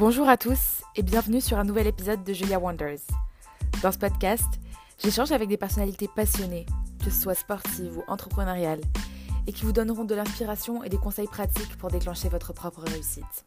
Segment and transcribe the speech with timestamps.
[0.00, 3.00] Bonjour à tous et bienvenue sur un nouvel épisode de Julia Wonders.
[3.82, 4.48] Dans ce podcast,
[4.98, 6.64] j'échange avec des personnalités passionnées,
[7.04, 8.80] que ce soit sportives ou entrepreneuriales,
[9.46, 13.44] et qui vous donneront de l'inspiration et des conseils pratiques pour déclencher votre propre réussite.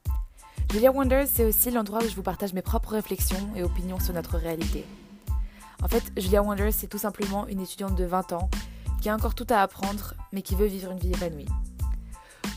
[0.71, 4.13] Julia Wonders, c'est aussi l'endroit où je vous partage mes propres réflexions et opinions sur
[4.13, 4.85] notre réalité.
[5.81, 8.51] En fait, Julia Wonders, c'est tout simplement une étudiante de 20 ans
[9.01, 11.47] qui a encore tout à apprendre, mais qui veut vivre une vie épanouie.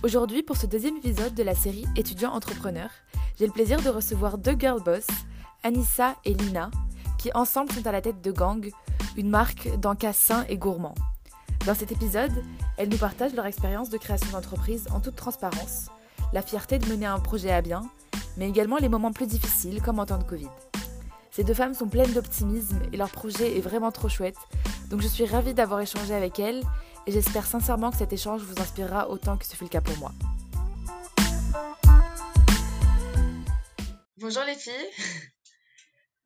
[0.02, 2.90] Aujourd'hui, pour ce deuxième épisode de la série Étudiants entrepreneurs,
[3.38, 5.06] j'ai le plaisir de recevoir deux girl boss,
[5.62, 6.70] Anissa et Lina,
[7.18, 8.70] qui ensemble sont à la tête de Gang,
[9.16, 10.94] une marque d'encas sain et gourmand.
[11.66, 12.32] Dans cet épisode,
[12.76, 15.86] elles nous partagent leur expérience de création d'entreprise en toute transparence,
[16.32, 17.82] la fierté de mener un projet à bien,
[18.36, 20.50] mais également les moments plus difficiles comme en temps de Covid.
[21.30, 24.38] Ces deux femmes sont pleines d'optimisme et leur projet est vraiment trop chouette,
[24.88, 26.62] donc je suis ravie d'avoir échangé avec elles
[27.06, 29.98] et j'espère sincèrement que cet échange vous inspirera autant que ce fut le cas pour
[29.98, 30.12] moi.
[34.18, 34.72] Bonjour les filles.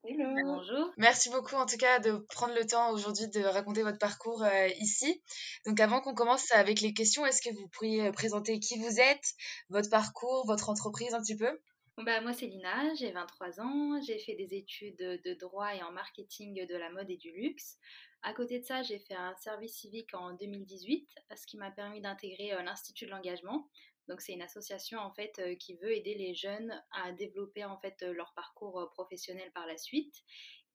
[0.05, 0.33] Hello.
[0.44, 0.92] Bonjour.
[0.96, 4.69] Merci beaucoup en tout cas de prendre le temps aujourd'hui de raconter votre parcours euh,
[4.78, 5.20] ici.
[5.66, 9.00] Donc avant qu'on commence avec les questions, est-ce que vous pourriez euh, présenter qui vous
[9.00, 9.34] êtes,
[9.70, 11.61] votre parcours, votre entreprise un petit peu?
[11.98, 15.91] Bah, moi c'est Lina, j'ai 23 ans, j'ai fait des études de droit et en
[15.91, 17.77] marketing de la mode et du luxe.
[18.22, 22.02] À côté de ça, j'ai fait un service civique en 2018, ce qui m'a permis
[22.02, 23.66] d'intégrer euh, l'Institut de l'engagement.
[24.11, 27.78] Donc c'est une association en fait euh, qui veut aider les jeunes à développer en
[27.78, 30.14] fait euh, leur parcours professionnel par la suite.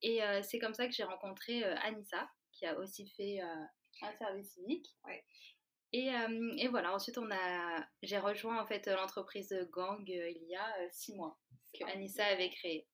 [0.02, 4.86] Et c'est comme ça que j'ai rencontré Anissa, qui a aussi fait un service civique.
[5.94, 6.11] Et,
[6.58, 11.16] et, voilà, ensuite on a, j'ai rejoint en fait l'entreprise Gang il y a six
[11.16, 11.39] mois
[11.73, 12.88] que Anissa avait créée.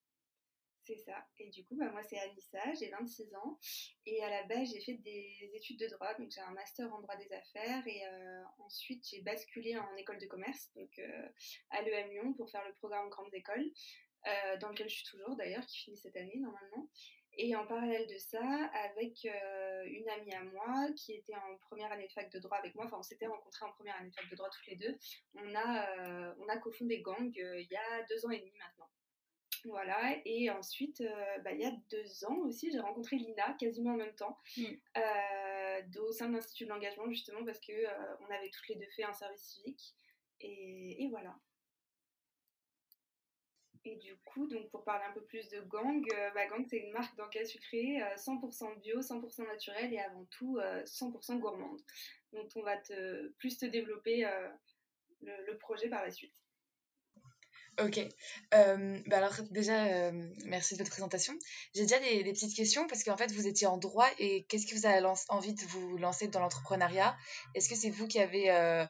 [0.84, 1.26] C'est ça.
[1.38, 3.60] Et du coup, bah, moi, c'est Anissa, j'ai 26 ans.
[4.06, 6.14] Et à la base, j'ai fait des études de droit.
[6.16, 7.86] Donc, j'ai un master en droit des affaires.
[7.88, 11.30] Et euh, ensuite, j'ai basculé en école de commerce, donc euh,
[11.70, 13.70] à l'EM Lyon, pour faire le programme Grandes Écoles,
[14.28, 16.89] euh, dans lequel je suis toujours d'ailleurs, qui finit cette année normalement.
[17.38, 22.05] Et en parallèle de ça, avec une amie à moi qui était en première année
[22.08, 24.30] de fac de droit avec moi, enfin on s'était rencontrés en première année de fac
[24.30, 24.98] de droit toutes les deux,
[25.36, 28.89] on a, on a cofondé Gang il y a deux ans et demi maintenant.
[29.66, 33.94] Voilà, et ensuite, euh, bah, il y a deux ans aussi, j'ai rencontré Lina quasiment
[33.94, 34.64] en même temps, mm.
[34.98, 38.76] euh, au sein de l'Institut de l'engagement, justement, parce qu'on euh, on avait toutes les
[38.76, 39.95] deux fait un service civique.
[40.39, 41.38] Et, voilà.
[43.86, 46.92] Et du coup, donc pour parler un peu plus de Gang, bah, Gang c'est une
[46.92, 51.80] marque d'enquête sucré 100% bio, 100% naturel et avant tout 100% gourmande.
[52.32, 54.28] Donc on va te, plus te développer
[55.22, 56.33] le projet par la suite.
[57.80, 57.99] Ok.
[58.54, 60.11] Euh, bah alors déjà, euh,
[60.45, 61.33] merci de votre présentation.
[61.73, 64.76] J'ai déjà des, petites questions parce qu'en fait, vous étiez en droit et qu'est-ce qui
[64.76, 67.15] vous a envie de vous lancer dans l'entrepreneuriat?
[67.55, 68.86] Est-ce que c'est vous qui avez euh,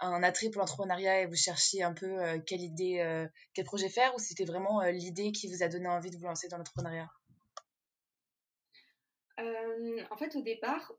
[0.00, 4.18] un attrait pour l'entrepreneuriat et vous cherchiez un peu quelle idée, quel projet faire ou
[4.18, 7.08] c'était vraiment l'idée qui vous a donné envie de vous lancer dans l'entrepreneuriat?
[10.10, 10.92] En fait, au départ,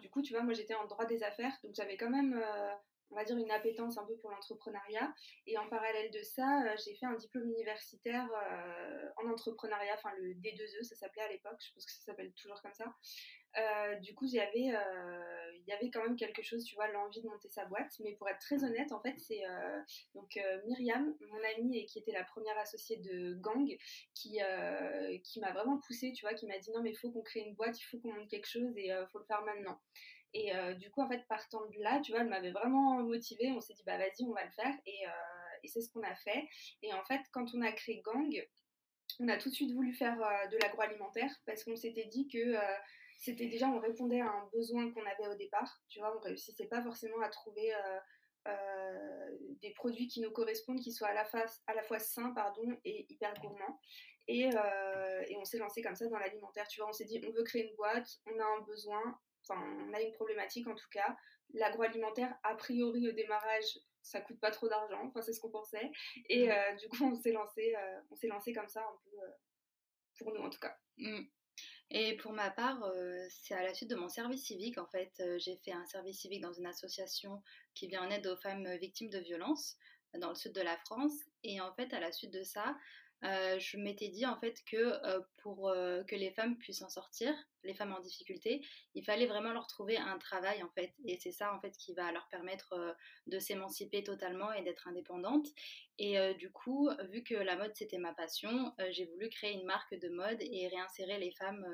[0.00, 2.42] du coup, tu vois, moi j'étais en droit des affaires, donc j'avais quand même
[3.12, 5.14] on va dire, une appétence un peu pour l'entrepreneuriat.
[5.46, 10.10] Et en parallèle de ça, euh, j'ai fait un diplôme universitaire euh, en entrepreneuriat, enfin
[10.18, 12.86] le D2E, ça s'appelait à l'époque, je pense que ça s'appelle toujours comme ça.
[13.58, 14.70] Euh, du coup, il y avait
[15.92, 17.92] quand même quelque chose, tu vois, l'envie de monter sa boîte.
[18.00, 19.42] Mais pour être très honnête, en fait, c'est
[20.14, 23.68] donc Myriam, mon amie et qui était la première associée de Gang,
[24.14, 24.38] qui,
[25.22, 27.40] qui m'a vraiment poussée, tu vois, qui m'a dit non, mais il faut qu'on crée
[27.40, 29.78] une boîte, il faut qu'on monte quelque chose et il faut le faire maintenant.
[30.34, 33.50] Et euh, du coup, en fait, partant de là, tu vois, elle m'avait vraiment motivée.
[33.52, 34.74] On s'est dit, bah vas-y, on va le faire.
[34.86, 35.10] Et, euh,
[35.62, 36.48] et c'est ce qu'on a fait.
[36.82, 38.48] Et en fait, quand on a créé Gang,
[39.20, 42.56] on a tout de suite voulu faire euh, de l'agroalimentaire parce qu'on s'était dit que
[43.18, 45.82] c'était déjà, on répondait à un besoin qu'on avait au départ.
[45.88, 47.72] Tu vois, on réussissait pas forcément à trouver
[49.60, 52.76] des produits qui nous correspondent, qui soient à la, fois, à la fois sains pardon,
[52.84, 53.78] et hyper gourmands.
[54.26, 54.48] Et,
[55.28, 56.66] et on s'est lancé comme ça dans l'alimentaire.
[56.66, 59.60] Tu vois, on s'est dit, on veut créer une boîte, on a un besoin, enfin,
[59.88, 61.16] on a une problématique en tout cas.
[61.54, 65.90] L'agroalimentaire, a priori au démarrage, ça coûte pas trop d'argent, enfin c'est ce qu'on pensait.
[66.28, 69.16] Et euh, du coup, on s'est lancé, euh, on s'est lancé comme ça un peu
[69.22, 69.30] euh,
[70.18, 70.76] pour nous en tout cas.
[70.96, 71.22] Mmh.
[71.90, 72.82] Et pour ma part,
[73.28, 74.78] c'est à la suite de mon service civique.
[74.78, 77.42] En fait, j'ai fait un service civique dans une association
[77.74, 79.76] qui vient en aide aux femmes victimes de violences
[80.14, 81.12] dans le sud de la France.
[81.42, 82.74] Et en fait, à la suite de ça,
[83.24, 86.88] euh, je m'étais dit en fait que euh, pour euh, que les femmes puissent en
[86.88, 87.32] sortir,
[87.62, 90.92] les femmes en difficulté, il fallait vraiment leur trouver un travail en fait.
[91.06, 92.96] Et c'est ça en fait qui va leur permettre
[93.28, 95.46] de s'émanciper totalement et d'être indépendantes.
[95.98, 99.94] Et du coup, vu que la mode c'était ma passion, j'ai voulu créer une marque
[99.94, 101.64] de mode et réinsérer les femmes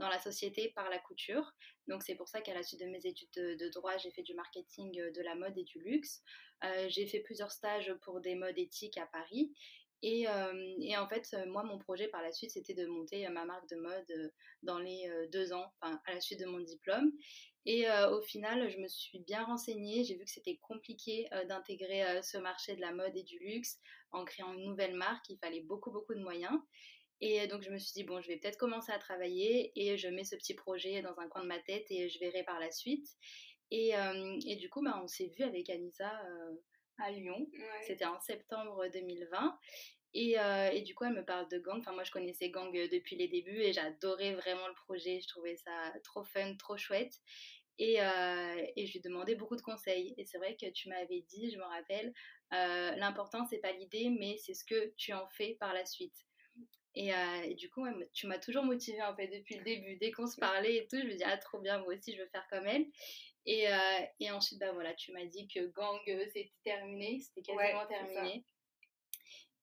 [0.00, 1.52] dans la société par la couture.
[1.86, 4.24] Donc c'est pour ça qu'à la suite de mes études de, de droit, j'ai fait
[4.24, 6.24] du marketing de la mode et du luxe.
[6.88, 9.52] j'ai fait plusieurs stages pour des modes éthiques à Paris
[10.08, 10.24] Et,
[10.78, 13.74] et, en fait, moi, mon projet par la suite, c'était de monter ma marque de
[13.74, 14.32] mode
[14.62, 17.10] dans les deux ans, à la suite de mon diplôme.
[17.64, 20.04] Et au final, je me suis bien renseignée.
[20.04, 23.80] J'ai vu que c'était compliqué d'intégrer ce marché de la mode et du luxe
[24.12, 25.28] en créant une nouvelle marque.
[25.28, 26.56] Il fallait beaucoup, beaucoup de moyens.
[27.20, 30.06] Et donc, je me suis dit, bon, je vais peut-être commencer à travailler et je
[30.06, 32.70] mets ce petit projet dans un coin de ma tête et je verrai par la
[32.70, 33.08] suite.
[33.72, 33.94] Et,
[34.46, 36.12] et du coup, bah, on s'est vu avec Anissa
[36.98, 37.46] à Lyon.
[37.86, 39.58] C'était en septembre 2020.
[40.14, 40.36] Et,
[40.72, 41.78] et, du coup, elle me parle de Gang.
[41.78, 45.20] Enfin, moi, je connaissais Gang depuis les débuts et j'adorais vraiment le projet.
[45.20, 47.12] Je trouvais ça trop fun, trop chouette.
[47.78, 50.14] Et, et je lui demandais beaucoup de conseils.
[50.16, 52.14] Et c'est vrai que tu m'avais dit, je me rappelle,
[52.50, 56.16] l'important, c'est pas l'idée, mais c'est ce que tu en fais par la suite.
[56.94, 57.10] Et,
[57.44, 57.84] et du coup,
[58.14, 59.96] tu m'as toujours motivée en fait depuis le début.
[59.96, 62.22] Dès qu'on se parlait et tout, je me dis, ah, trop bien, moi aussi, je
[62.22, 62.86] veux faire comme elle.
[63.46, 63.68] Et,
[64.18, 68.44] et ensuite, bah voilà, tu m'as dit que Gang, c'était terminé, c'était quasiment terminé.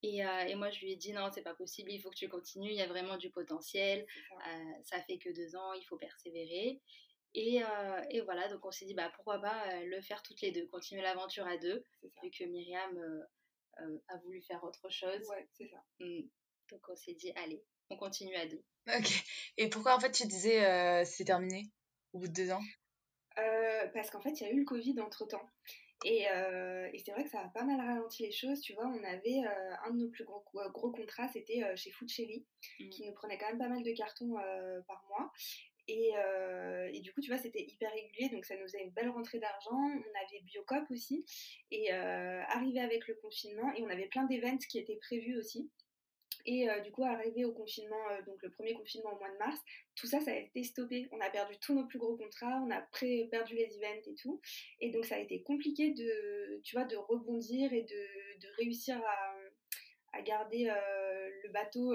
[0.02, 2.30] Et, et, moi, je lui ai dit non, c'est pas possible, il faut que tu
[2.30, 4.06] continues, il y a vraiment du potentiel.
[4.30, 4.98] Ça.
[4.98, 6.82] ça fait que deux ans, il faut persévérer.
[7.36, 7.62] Et,
[8.10, 11.02] et, voilà, donc on s'est dit, bah, pourquoi pas le faire toutes les deux, continuer
[11.02, 11.86] l'aventure à deux,
[12.22, 13.26] vu que Myriam
[14.08, 15.28] a voulu faire autre chose.
[15.30, 15.84] Ouais, c'est ça.
[16.00, 16.22] Mmh.
[16.70, 18.64] Donc on s'est dit, allez, on continue à deux.
[18.88, 19.24] Ok.
[19.58, 21.72] Et pourquoi en fait tu disais c'est terminé
[22.14, 22.62] au bout de deux ans?
[23.94, 25.48] Parce qu'en fait, il y a eu le Covid entre temps.
[26.06, 28.60] Et, et c'est vrai que ça a pas mal ralenti les choses.
[28.62, 29.42] Tu vois, on avait
[29.86, 32.46] un de nos plus gros, gros contrats, c'était chez Food Cherry,
[32.80, 32.90] mmh.
[32.90, 34.36] qui nous prenait quand même pas mal de cartons
[34.88, 35.32] par mois.
[35.88, 36.12] Et,
[36.94, 39.40] et, du coup, tu vois, c'était hyper régulier, donc ça nous faisait une belle rentrée
[39.40, 39.76] d'argent.
[39.76, 41.26] On avait Biocop aussi.
[41.72, 45.70] Et arrivé avec le confinement, et on avait plein d'événements qui étaient prévus aussi.
[46.46, 49.60] Et du coup, arrivé au confinement, donc le premier confinement au mois de mars,
[49.96, 51.08] tout ça, ça a été stoppé.
[51.12, 52.82] On a perdu tous nos plus gros contrats, on a
[53.32, 54.42] perdu les events et tout.
[54.82, 59.36] Et donc, ça a été compliqué de, tu vois, de rebondir et de, réussir à,
[60.18, 61.94] à garder le bateau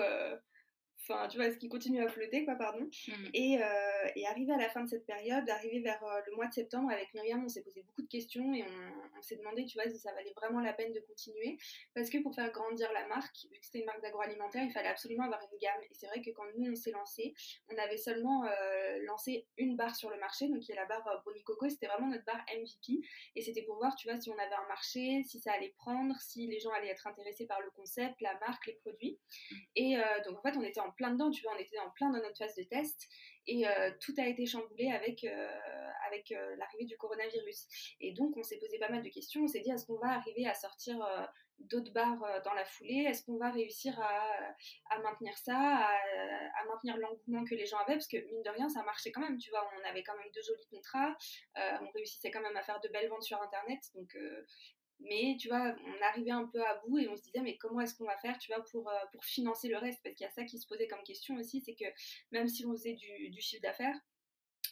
[1.08, 2.84] enfin tu vois, ce qui continue à flotter, quoi, pardon.
[2.84, 3.12] Mmh.
[3.34, 6.46] Et, euh, et arrivé à la fin de cette période, arrivé vers euh, le mois
[6.46, 9.74] de septembre, avec Myriam, on s'est posé beaucoup de questions et on, s'est demandé, tu
[9.74, 11.58] vois, si ça valait vraiment la peine de continuer.
[11.94, 14.88] Parce que pour faire grandir la marque, vu que c'était une marque d'agroalimentaire, il fallait
[14.88, 15.80] absolument avoir une gamme.
[15.90, 17.34] Et c'est vrai que quand nous, on s'est lancé,
[17.68, 21.04] on avait seulement euh, lancé une barre sur le marché, donc qui est la barre
[21.24, 23.00] Brownie Coco, c'était vraiment notre barre MVP.
[23.34, 26.14] Et c'était pour voir, tu vois, si on avait un marché, si ça allait prendre,
[26.20, 29.18] si les gens allaient être intéressés par le concept, la marque, les produits.
[29.50, 29.56] Mmh.
[29.76, 32.10] Et donc, en fait, on était en plein dedans, tu vois, on était en plein
[32.10, 33.08] dans notre phase de test
[33.46, 35.48] et euh, tout a été chamboulé avec, euh,
[36.06, 37.66] avec euh, l'arrivée du coronavirus.
[38.00, 39.42] Et donc, on s'est posé pas mal de questions.
[39.44, 40.96] On s'est dit, est-ce qu'on va arriver à sortir
[41.58, 43.06] d'autres bars dans la foulée?
[43.08, 44.54] Est-ce qu'on va réussir à,
[44.90, 45.94] à maintenir ça, à,
[46.60, 47.94] à maintenir l'engouement que les gens avaient?
[47.94, 49.66] Parce que mine de rien, ça marchait quand même, tu vois.
[49.80, 51.16] On avait quand même deux jolis contrats,
[51.56, 53.80] on réussissait quand même à faire de belles ventes sur Internet.
[53.94, 54.14] Donc,
[55.00, 57.80] mais tu vois, on arrivait un peu à bout et on se disait, mais comment
[57.80, 60.00] est-ce qu'on va faire, tu vois, pour, euh, pour financer le reste?
[60.02, 61.84] Parce qu'il y a ça qui se posait comme question aussi, c'est que
[62.32, 63.96] même si on faisait du, chiffre d'affaires,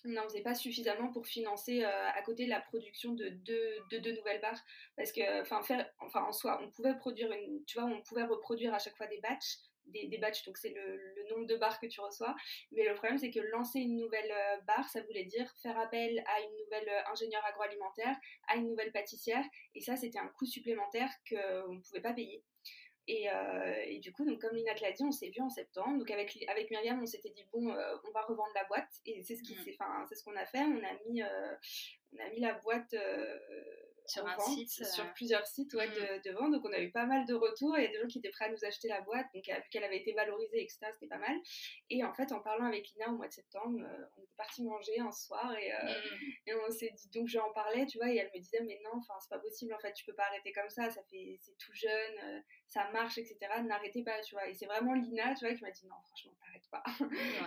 [0.04, 3.98] on n'en faisait pas suffisamment pour financer euh, à côté la production de deux, de
[3.98, 4.60] deux nouvelles barres.
[4.96, 5.60] Parce que, enfin,
[6.00, 9.06] enfin, en soi, on pouvait produire une, tu vois, on pouvait reproduire à chaque fois
[9.06, 12.34] des batchs, des, des batchs, donc c'est le, le, nombre de barres que tu reçois.
[12.72, 16.22] Mais le problème, c'est que lancer une nouvelle euh, barre, ça voulait dire faire appel
[16.26, 18.16] à une nouvelle euh, ingénieure agroalimentaire,
[18.48, 19.44] à une nouvelle pâtissière.
[19.74, 22.42] Et ça, c'était un coût supplémentaire qu'on ne pouvait pas payer.
[23.08, 25.48] Et, euh, et, du coup, donc, comme Lina te l'a dit, on s'est vu en
[25.48, 25.98] septembre.
[25.98, 28.90] Donc avec, avec Myriam, on s'était dit, bon, euh, on va revendre la boîte.
[29.04, 30.06] Et c'est ce qu'on mmh.
[30.12, 30.62] ce qu'on a fait.
[30.62, 31.54] On a mis, euh,
[32.12, 32.94] on a mis la boîte
[34.06, 36.22] sur un site, sur euh, plusieurs sites ouais, mm.
[36.24, 36.52] de, vente.
[36.52, 37.74] Donc on a eu pas mal de retours.
[37.74, 39.98] A des gens qui étaient prêts à nous acheter la boîte, donc vu qu'elle avait
[39.98, 40.78] été valorisée, etc.
[40.92, 41.36] C'était pas mal.
[41.90, 44.62] Et en fait, en parlant avec Lina au mois de septembre, euh, on était parti
[44.62, 46.32] manger un soir et, euh, mm.
[46.46, 48.80] et on s'est dit donc je en parlais, tu vois, et elle me disait mais
[48.84, 51.38] non, enfin c'est pas possible en fait, tu peux pas arrêter comme ça, ça fait
[51.40, 53.36] c'est tout jeune, ça marche, etc.
[53.64, 54.48] N'arrêtez pas, tu vois.
[54.48, 56.82] Et c'est vraiment Lina, tu vois, qui m'a dit non, franchement, t'arrêtes pas.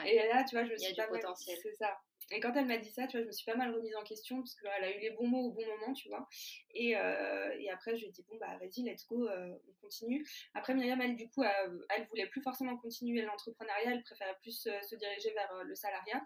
[0.07, 1.57] Et là, tu vois, je me suis pas potentiel.
[1.61, 1.99] C'est ça.
[2.31, 4.03] Et quand elle m'a dit ça, tu vois, je me suis pas mal remise en
[4.03, 6.27] question parce qu'elle a eu les bons mots au bon moment, tu vois.
[6.73, 9.73] Et, euh, et après, je lui ai dit, bon, bah vas-y, let's go, euh, on
[9.81, 10.25] continue.
[10.53, 14.67] Après, Myriam, elle, du coup, elle, elle voulait plus forcément continuer l'entrepreneuriat, elle préférait plus
[14.67, 16.21] euh, se diriger vers le salariat.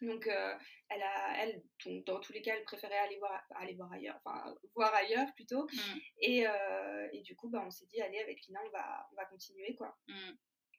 [0.00, 1.62] Donc, elle a, elle,
[2.04, 5.64] dans tous les cas, elle préférait aller voir, aller voir ailleurs, enfin, voir ailleurs plutôt.
[5.64, 5.98] Mm.
[6.22, 6.46] Et,
[7.12, 9.76] et, du coup, bah, on s'est dit, allez, avec Lina, on va, on va continuer,
[9.76, 9.96] quoi.
[10.08, 10.32] Mm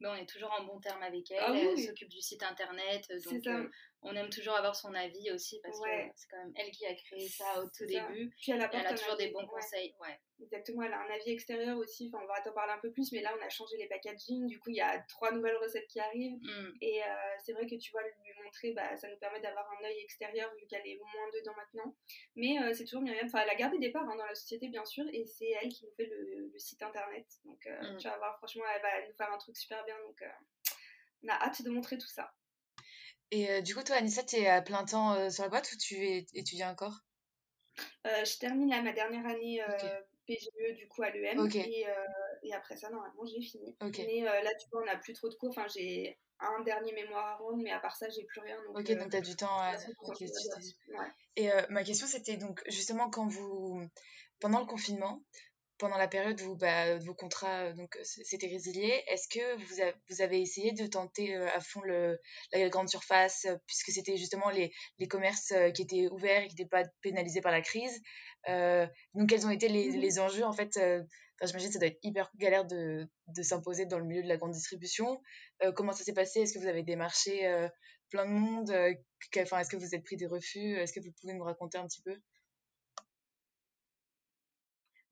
[0.10, 1.40] on est toujours en bon terme avec elle.
[1.42, 3.12] Ah elle s'occupe du site internet.
[3.26, 3.68] Donc, euh,
[4.04, 6.94] on aime toujours avoir son avis aussi parce que c'est quand même elle qui a
[6.94, 8.34] créé ça au tout début.
[8.42, 9.94] Puis elle, elle a toujours des bons conseils.
[10.02, 10.20] Ouais.
[10.42, 12.12] Exactement, elle a un avis extérieur aussi.
[12.12, 14.48] Enfin, on va t'en parler un peu plus, mais là, on a changé les packaging.
[14.48, 16.38] Du coup, il y a trois nouvelles recettes qui arrivent.
[16.42, 16.74] Mm.
[16.82, 17.08] Et euh,
[17.44, 20.54] c'est vrai que tu vois, lui montrer, bah, ça nous permet d'avoir un œil extérieur
[20.56, 21.96] vu qu'elle est moins dedans maintenant.
[22.36, 23.26] Mais euh, c'est toujours Myriam.
[23.26, 25.70] Enfin, elle a gardé des parts hein, dans la société, bien sûr, et c'est elle
[25.70, 27.26] qui nous fait le, site internet.
[27.46, 27.98] Donc, euh, mm.
[27.98, 29.96] tu vas voir, franchement, elle va nous faire un truc super bien.
[30.06, 30.24] Donc,
[31.24, 32.34] on a hâte de montrer tout ça.
[33.32, 35.96] Et du coup, toi, Anissa, tu es à plein temps sur la boîte ou tu
[35.96, 37.00] es, étudies encore?
[38.06, 39.62] Je termine là ma dernière année.
[40.28, 41.48] PGE du coup à l'EM.
[41.54, 41.92] Et, euh,
[42.44, 43.76] et, après ça, normalement, j'ai fini.
[43.82, 45.50] Mais euh, là, tu vois, on n'a plus trop de cours.
[45.50, 48.58] Enfin, j'ai un dernier mémoire à rendre, mais à part ça, j'ai plus rien.
[48.68, 49.74] Donc, ok, donc tu as du temps à.
[51.36, 53.82] Et ma question, c'était donc justement quand vous.
[54.40, 55.24] Pendant le confinement,
[55.78, 60.42] pendant la période où bah, vos contrats donc s'étaient résiliés, est-ce que vous, vous, avez
[60.42, 62.20] essayé de tenter à fond le,
[62.52, 66.70] la grande surface, puisque c'était justement les, les commerces qui étaient ouverts et qui n'étaient
[66.70, 68.02] pas pénalisés par la crise
[68.50, 71.02] euh, donc, quels ont été les, mmh les enjeux En fait, euh,
[71.42, 74.38] j'imagine que ça doit être hyper galère de, de s'imposer dans le milieu de la
[74.38, 75.22] grande distribution.
[75.64, 76.42] Euh, comment ça s'est passé?
[76.42, 77.68] Est-ce que vous avez démarché
[78.10, 78.72] plein de monde
[79.38, 80.76] enfin, Est-ce que vous êtes pris des refus?
[80.76, 82.16] Est-ce que vous pouvez nous raconter un petit peu?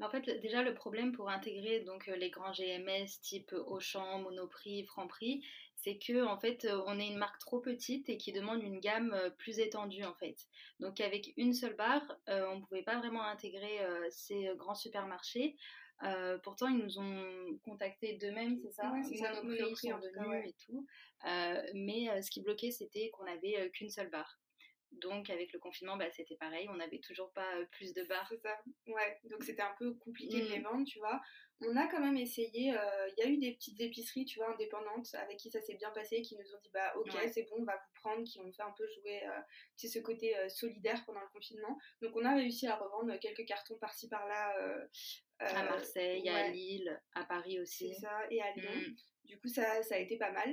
[0.01, 5.43] En fait, déjà, le problème pour intégrer donc les grands GMS type Auchan, Monoprix, Franprix,
[5.81, 8.79] c'est que en fait euh, on est une marque trop petite et qui demande une
[8.79, 10.37] gamme euh, plus étendue en fait.
[10.79, 13.79] Donc avec une seule barre, euh, on ne pouvait pas vraiment intégrer
[14.09, 15.55] ces grands supermarchés.
[16.43, 18.91] pourtant, ils nous ont contactés d'eux-mêmes, c'est ça?
[18.91, 19.41] Ouais, Ils sont
[19.97, 20.85] venus et tout.
[21.73, 24.40] mais ce qui bloquait, c'était qu'on n'avait qu'une seule barre.
[24.91, 28.27] Donc avec le confinement, bah, c'était pareil, on n'avait toujours pas plus de barres.
[28.29, 29.19] C'est ça, ouais.
[29.25, 30.63] Donc c'était un peu compliqué de les mmh.
[30.63, 31.21] vendre, tu vois.
[31.61, 34.51] On a quand même essayé, euh, il y a eu des petites épiceries, tu vois,
[34.51, 37.57] indépendantes, avec qui ça s'est bien passé, qui nous ont dit, bah ok, c'est bon,
[37.59, 39.39] on va vous prendre, qui ont fait un peu jouer euh,
[39.77, 41.77] ce côté euh, solidaire pendant le confinement.
[42.01, 44.55] Donc on a réussi à revendre quelques cartons par-ci par-là.
[45.39, 47.93] à Marseille, à Lille, à Paris aussi.
[47.93, 48.71] C'est ça, et à Lyon.
[48.73, 48.95] Mmh.
[49.25, 50.49] Du coup, ça, ça a été pas mal.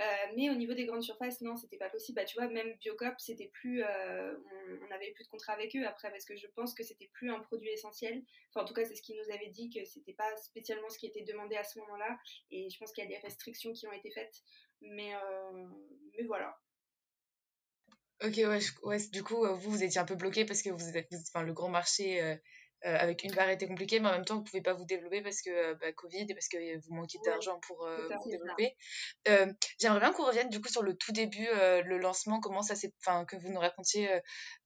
[0.00, 0.04] Euh,
[0.36, 2.16] mais au niveau des grandes surfaces, non, c'était pas possible.
[2.16, 4.34] Bah, tu vois, même Biocop, c'était plus, euh,
[4.82, 7.30] on n'avait plus de contrat avec eux après parce que je pense que c'était plus
[7.30, 8.22] un produit essentiel.
[8.50, 10.98] Enfin, en tout cas, c'est ce qu'ils nous avaient dit que c'était pas spécialement ce
[10.98, 12.16] qui était demandé à ce moment-là.
[12.50, 14.42] Et je pense qu'il y a des restrictions qui ont été faites.
[14.80, 15.66] Mais, euh,
[16.16, 16.56] mais voilà.
[18.24, 20.84] Ok, ouais, ouais, du coup, vous, vous étiez un peu bloqué parce que vous
[21.28, 22.38] enfin, le grand marché
[22.84, 24.84] euh, avec une barre était compliqué, mais en même temps, vous ne pouvez pas vous
[24.84, 28.30] développer parce que euh, bah, Covid et parce que vous manquez d'argent pour euh, vous
[28.30, 28.76] développer.
[29.78, 32.92] J'aimerais bien qu'on revienne du coup sur le tout début, le lancement, comment ça s'est,
[33.00, 34.08] enfin, que vous nous racontiez.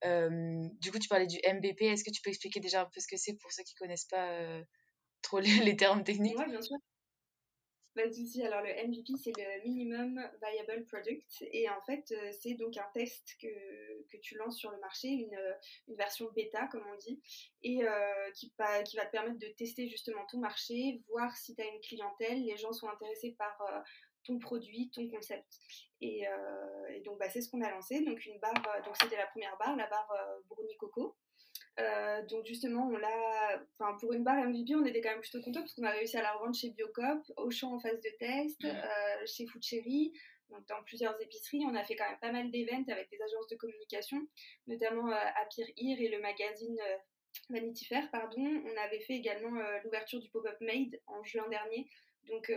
[0.03, 1.85] du coup, tu parlais du MVP.
[1.85, 4.05] Est-ce que tu peux expliquer déjà un peu ce que c'est pour ceux qui connaissent
[4.05, 4.61] pas
[5.21, 6.37] trop les, les, termes techniques?
[6.37, 6.77] Oui, bien sûr.
[7.99, 11.43] Alors, le MVP, c'est le Minimum Viable Product.
[11.51, 13.47] Et en fait, euh, c'est donc un test que,
[14.11, 15.53] que, tu lances sur le marché, une, euh,
[15.87, 17.19] une version bêta, comme on dit,
[17.63, 18.53] et euh, qui,
[18.85, 22.45] qui va te permettre de tester justement ton marché, voir si tu as une clientèle,
[22.45, 23.57] les gens sont intéressés par
[24.23, 25.57] ton produit, ton concept.
[25.99, 26.25] Et,
[27.03, 28.01] donc, bah, c'est ce qu'on a lancé.
[28.01, 28.53] Donc, une barre,
[28.85, 30.13] donc c'était la première barre, la barre
[30.47, 31.15] Brownie Coco.
[31.79, 35.41] Euh, donc justement, on l'a, enfin pour une barre MVP, on était quand même plutôt
[35.41, 38.65] content parce qu'on a réussi à la revendre chez Biocop, Auchan en phase de test,
[38.65, 40.11] euh, chez Food Cherry,
[40.49, 41.63] donc dans plusieurs épiceries.
[41.65, 44.17] On a fait quand même pas mal d'événements avec des agences de communication,
[44.65, 46.79] notamment euh, Apir Ear et le magazine
[47.49, 48.41] Vanity Fair, pardon.
[48.41, 51.87] On avait fait également l'ouverture du pop-up Made en juin dernier.
[52.25, 52.51] Donc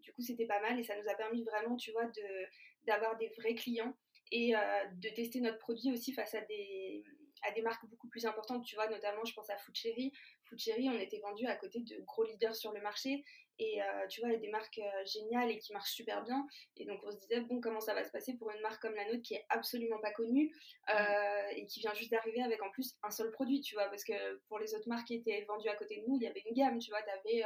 [0.00, 2.46] du coup, c'était pas mal et ça nous a permis vraiment, tu vois, de
[2.86, 3.94] d'avoir des vrais clients
[4.30, 7.04] et de tester notre produit aussi face à des
[7.42, 10.12] à des marques beaucoup plus importantes, tu vois, notamment je pense à Food Cherry.
[10.44, 13.24] Food Cherry, on était vendu à côté de gros leaders sur le marché
[13.60, 16.24] et euh, tu vois, il y a des marques euh, géniales et qui marchent super
[16.24, 16.46] bien.
[16.78, 18.94] Et donc on se disait, bon, comment ça va se passer pour une marque comme
[18.94, 20.50] la nôtre qui est absolument pas connue
[20.88, 21.56] euh, mm.
[21.56, 24.36] et qui vient juste d'arriver avec en plus un seul produit, tu vois, parce que
[24.48, 26.54] pour les autres marques qui étaient vendues à côté de nous, il y avait une
[26.54, 27.44] gamme, tu vois, tu avais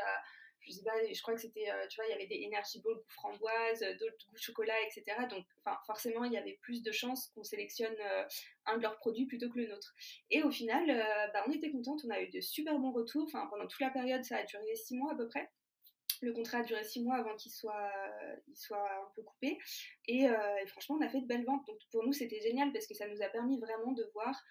[0.66, 2.80] je sais pas, je crois que c'était, euh, tu vois, il y avait des Energy
[2.80, 5.16] Ball goût framboise, euh, d'autres goûts chocolat, etc.
[5.28, 5.44] Donc,
[5.86, 8.24] forcément, il y avait plus de chances qu'on sélectionne euh,
[8.66, 9.94] un de leurs produits plutôt que le nôtre.
[10.30, 10.86] Et au final,
[11.32, 13.24] bah, on était contente, on a eu de super bons retours.
[13.24, 15.50] Enfin, pendant toute la période, ça a duré six mois à peu près.
[16.22, 17.92] Le contrat a duré six mois avant qu'il soit,
[18.48, 19.58] il soit un peu coupé.
[20.08, 20.26] Et,
[20.68, 21.66] franchement, on a fait de belles ventes.
[21.66, 24.42] Donc pour nous, c'était génial parce que ça nous a permis vraiment de voir,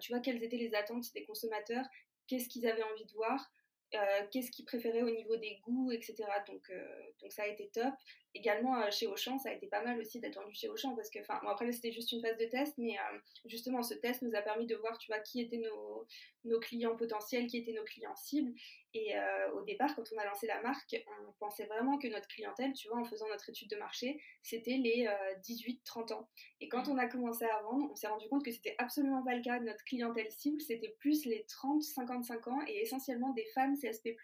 [0.00, 1.86] tu vois, quelles étaient les attentes des consommateurs,
[2.26, 3.50] qu'est-ce qu'ils avaient envie de voir.
[3.94, 6.14] Euh, qu'est-ce qu'ils préféraient au niveau des goûts, etc.
[6.46, 6.84] Donc, euh,
[7.22, 7.94] donc ça a été top.
[8.36, 11.18] Également chez Auchan, ça a été pas mal aussi d'être vendu chez Auchan parce que,
[11.20, 12.96] enfin, bon, après c'était juste une phase de test, mais
[13.44, 16.06] justement ce test nous a permis de voir, tu vois, qui étaient nos,
[16.44, 18.52] nos clients potentiels, qui étaient nos clients cibles.
[18.94, 19.12] Et
[19.52, 22.88] au départ, quand on a lancé la marque, on pensait vraiment que notre clientèle, tu
[22.88, 25.06] vois, en faisant notre étude de marché, c'était les
[25.42, 26.28] 18-30 ans.
[26.60, 26.92] Et quand mmh.
[26.92, 29.60] on a commencé à vendre, on s'est rendu compte que c'était absolument pas le cas.
[29.60, 34.16] Notre clientèle cible, c'était plus les 30-55 ans et essentiellement des femmes CSP+.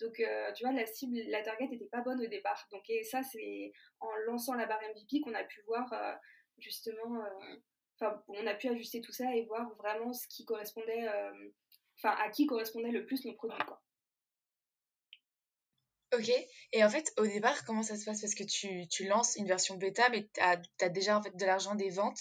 [0.00, 2.68] Donc, euh, tu vois, la cible, la target n'était pas bonne au départ.
[2.72, 3.33] Donc, et ça, c'est
[4.00, 6.14] en lançant la barre MVP qu'on a pu voir euh,
[6.58, 7.56] justement, euh,
[7.98, 11.08] enfin, on a pu ajuster tout ça et voir vraiment ce qui correspondait,
[11.98, 13.80] enfin, à qui correspondait le plus nos produits, quoi.
[16.12, 16.30] Ok,
[16.72, 18.20] et en fait, au départ, comment ça se passe?
[18.20, 21.44] Parce que tu, tu lances une version bêta, mais tu as, déjà en fait de
[21.44, 22.20] l'argent des ventes.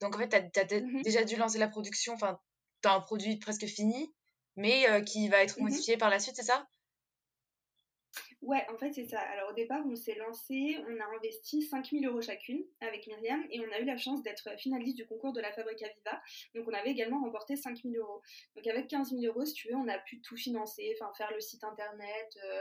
[0.00, 2.40] Donc en fait, tu as, mmh déjà dû lancer la production, enfin,
[2.82, 4.14] tu as un produit presque fini,
[4.56, 6.66] mais qui va être mmh modifié par la suite, c'est ça?
[8.44, 9.20] Ouais, en fait, c'est ça.
[9.20, 13.58] Alors, au départ, on s'est lancé, on a investi 5000 euros chacune avec Myriam et
[13.60, 16.20] on a eu la chance d'être finaliste du concours de la Fabrica Viva.
[16.54, 18.20] Donc, on avait également remporté 5000 euros.
[18.54, 21.32] Donc, avec 15 000 euros, si tu veux, on a pu tout financer, enfin, faire
[21.32, 22.60] le site internet, euh,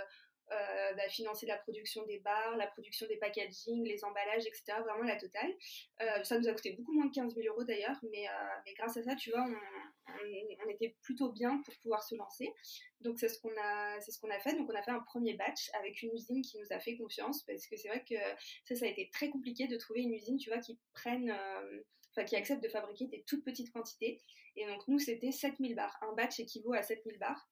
[0.95, 4.63] bah, financer la production des bars, la production des packaging, les emballages, etc.
[4.79, 5.51] Vraiment la totale.
[6.01, 8.31] Euh, ça nous a coûté beaucoup moins de 15 000 euros d'ailleurs, mais, euh,
[8.65, 12.51] mais, grâce à ça, tu vois, on, était plutôt bien pour pouvoir se lancer.
[13.01, 14.55] Donc c'est ce qu'on a, fait.
[14.57, 17.43] Donc on a fait un premier batch avec une usine qui nous a fait confiance
[17.43, 18.15] parce que c'est vrai que
[18.65, 21.37] ça, ça a été très compliqué de trouver une usine, tu vois, qui prenne
[22.15, 24.21] Enfin, qui accepte de fabriquer des toutes petites quantités.
[24.55, 25.97] Et donc, nous, c'était 7000 bars.
[26.01, 27.49] Un batch équivaut à 7000 bars.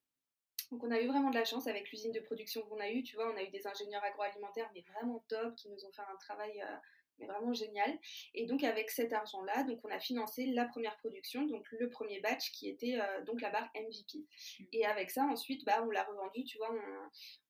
[0.72, 3.02] Donc on a eu vraiment de la chance avec l'usine de production qu'on a eue,
[3.02, 6.00] tu vois, on a eu des ingénieurs agroalimentaires mais vraiment top qui nous ont fait
[6.00, 6.76] un travail euh,
[7.18, 7.98] mais vraiment génial.
[8.34, 12.20] Et donc avec cet argent-là, donc on a financé la première production, donc le premier
[12.20, 14.18] batch qui était euh, donc la barre MVP.
[14.18, 14.64] Mm.
[14.72, 16.70] Et avec ça, ensuite, bah, on l'a revendu, tu vois,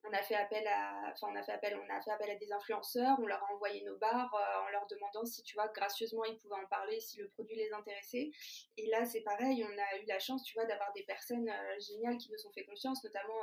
[0.05, 2.35] on, a fait appel à, enfin on a fait appel, on a fait appel à
[2.37, 5.69] des influenceurs, on leur a envoyé nos barres euh, en leur demandant si, tu vois,
[5.69, 8.31] gracieusement ils pouvaient en parler, si le produit les intéressait.
[8.77, 11.81] Et là, c'est pareil, on a eu la chance, tu vois, d'avoir des personnes euh,
[11.81, 13.41] géniales qui nous ont fait confiance, notamment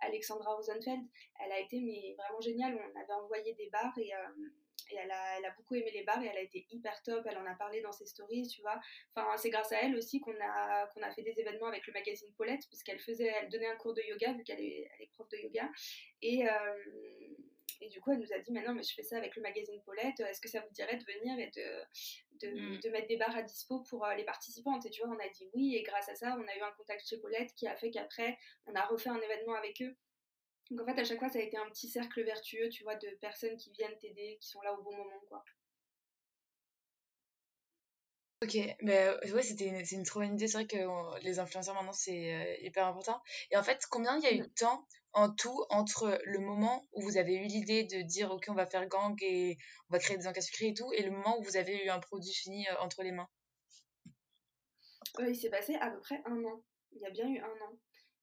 [0.00, 1.02] Alexandra Rosenfeld.
[1.44, 2.74] Elle a été mais vraiment géniale.
[2.74, 4.12] On avait envoyé des barres et
[4.90, 7.26] et elle a, elle a, beaucoup aimé les bars et elle a été hyper top.
[7.28, 8.80] Elle en a parlé dans ses stories, tu vois.
[9.14, 11.92] Enfin, c'est grâce à elle aussi qu'on a, qu'on a fait des événements avec le
[11.92, 15.10] magazine Paulette, puisqu'elle faisait, elle donnait un cours de yoga, vu qu'elle est, elle est
[15.12, 15.68] prof de yoga.
[16.22, 16.78] Et, euh,
[17.80, 19.80] et du coup, elle nous a dit maintenant, mais je fais ça avec le magazine
[19.84, 20.20] Paulette.
[20.20, 22.80] Est-ce que ça vous dirait de venir et de, de, mm.
[22.80, 24.84] de mettre des bars à dispo pour euh, les participantes?
[24.86, 25.76] Et tu vois, on a dit oui.
[25.76, 28.36] Et grâce à ça, on a eu un contact chez Paulette qui a fait qu'après,
[28.66, 29.94] on a refait un événement avec eux.
[30.70, 32.96] Donc en fait, à chaque fois, ça a été un petit cercle vertueux, tu vois,
[32.96, 35.42] de personnes qui viennent t'aider, qui sont là au bon moment, quoi.
[38.40, 40.46] Ok, mais euh, ouais, c'était une, une trop bonne idée.
[40.46, 43.20] C'est vrai que euh, les influenceurs maintenant, c'est euh, hyper important.
[43.50, 46.86] Et en fait, combien il y a eu de temps en tout entre le moment
[46.92, 49.98] où vous avez eu l'idée de dire, OK, on va faire gang et on va
[49.98, 52.32] créer des encas sucrés et tout, et le moment où vous avez eu un produit
[52.32, 53.28] fini entre les mains?
[55.18, 56.62] Il s'est passé à peu près un an.
[56.92, 57.78] Il y a bien eu un an.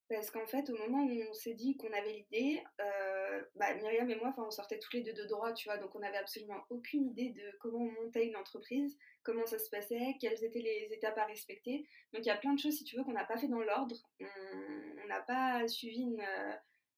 [0.07, 4.07] Parce qu'en fait, au moment où on s'est dit qu'on avait l'idée, euh, bah, Myriam
[4.09, 6.63] et moi, on sortait tous les deux de droit, tu vois, donc on n'avait absolument
[6.69, 10.89] aucune idée de comment on montait une entreprise, comment ça se passait, quelles étaient les
[10.91, 11.87] étapes à respecter.
[12.13, 13.61] Donc il y a plein de choses, si tu veux, qu'on n'a pas fait dans
[13.61, 13.95] l'ordre.
[14.21, 16.53] On n'a pas suivi une, euh,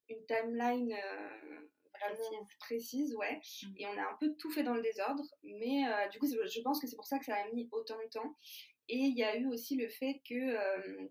[0.10, 1.60] une timeline euh,
[2.02, 3.39] vraiment précise, ouais.
[3.63, 3.74] Mmh.
[3.78, 6.82] Et on a un peu tout fait dans le désordre, mais du coup, je pense
[6.82, 8.36] que c'est pour ça que ça a mis autant de temps.
[8.89, 11.10] Et il y a eu aussi le fait que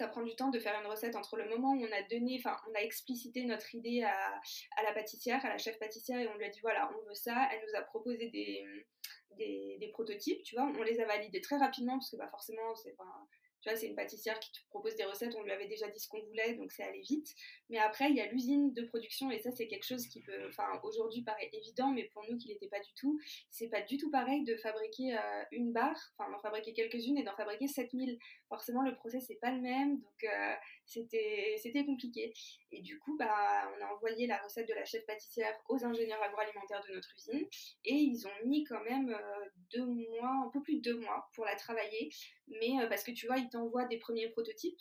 [0.00, 2.40] ça prend du temps de faire une recette entre le moment où on a donné,
[2.42, 4.40] enfin, on a explicité notre idée à,
[4.82, 7.48] la pâtissière, à la chef pâtissière, et on lui a dit voilà, on veut ça.
[7.52, 10.64] Elle nous a proposé des prototypes, tu vois.
[10.78, 13.26] On les a validés très rapidement parce que bah, forcément, c'est pas
[13.60, 16.00] tu vois, c'est une pâtissière qui te propose des recettes, on lui avait déjà dit
[16.00, 17.34] ce qu'on voulait, donc c'est allé vite.
[17.68, 20.48] Mais après, il y a l'usine de production, et ça, c'est quelque chose qui peut,
[20.48, 23.20] enfin, aujourd'hui paraît évident, mais pour nous qui n'était pas du tout,
[23.50, 27.22] c'est pas du tout pareil de fabriquer euh, une barre, enfin, d'en fabriquer quelques-unes et
[27.22, 28.18] d'en fabriquer 7000.
[28.48, 30.54] Forcément, le process n'est pas le même, donc euh,
[30.86, 32.32] c'était, compliqué.
[32.72, 36.22] Et du coup, bah, on a envoyé la recette de la chef pâtissière aux ingénieurs
[36.22, 37.46] agroalimentaires de notre usine,
[37.84, 41.28] et ils ont mis quand même euh, deux mois, un peu plus de deux mois
[41.34, 42.10] pour la travailler,
[42.48, 44.80] mais parce que tu vois, ils t'envoient des premiers prototypes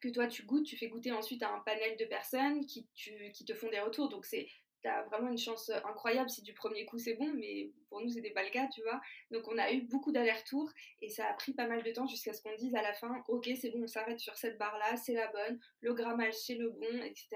[0.00, 3.44] que toi tu goûtes, tu fais goûter ensuite à un panel de personnes qui, qui
[3.44, 4.10] te font des retours.
[4.10, 4.46] Donc c'est
[4.84, 8.10] t'as vraiment une chance euh, incroyable si du premier coup c'est bon, mais pour nous
[8.10, 9.00] c'était pas le cas, tu vois.
[9.30, 10.70] Donc on a eu beaucoup d'allers-retours
[11.00, 13.24] et ça a pris pas mal de temps jusqu'à ce qu'on dise à la fin,
[13.28, 16.54] ok c'est bon, on s'arrête sur cette barre là, c'est la bonne, le grammage c'est
[16.54, 17.28] le bon, etc.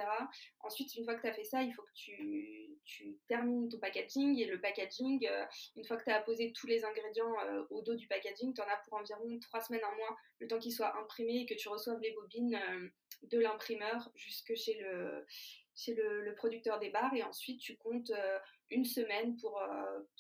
[0.61, 3.79] Ensuite, une fois que tu as fait ça, il faut que tu, tu, termines ton
[3.79, 5.45] packaging et le packaging, euh,
[5.77, 8.61] une fois que tu as posé tous les ingrédients euh, au dos du packaging, tu
[8.61, 11.55] en as pour environ 3 semaines, un mois, le temps qu'il soit imprimé et que
[11.55, 12.61] tu reçoives les bobines
[13.23, 15.25] de l'imprimeur jusque chez le
[15.79, 18.13] chez le, producteur des bars et ensuite tu comptes
[18.71, 19.63] une semaine pour,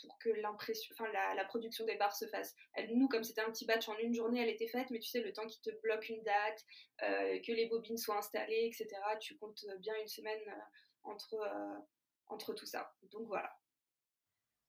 [0.00, 2.54] pour que l'impression, la, production des bars se fasse.
[2.90, 5.20] Nous, comme c'était un petit batch en une journée, elle était faite, mais tu sais,
[5.20, 6.64] le temps qui te bloque une date,
[7.00, 8.88] que les bobines soient installées, etc.,
[9.20, 10.40] tu comptes bien une semaine
[11.02, 11.36] entre,
[12.28, 12.94] entre tout ça.
[13.10, 13.52] Donc voilà.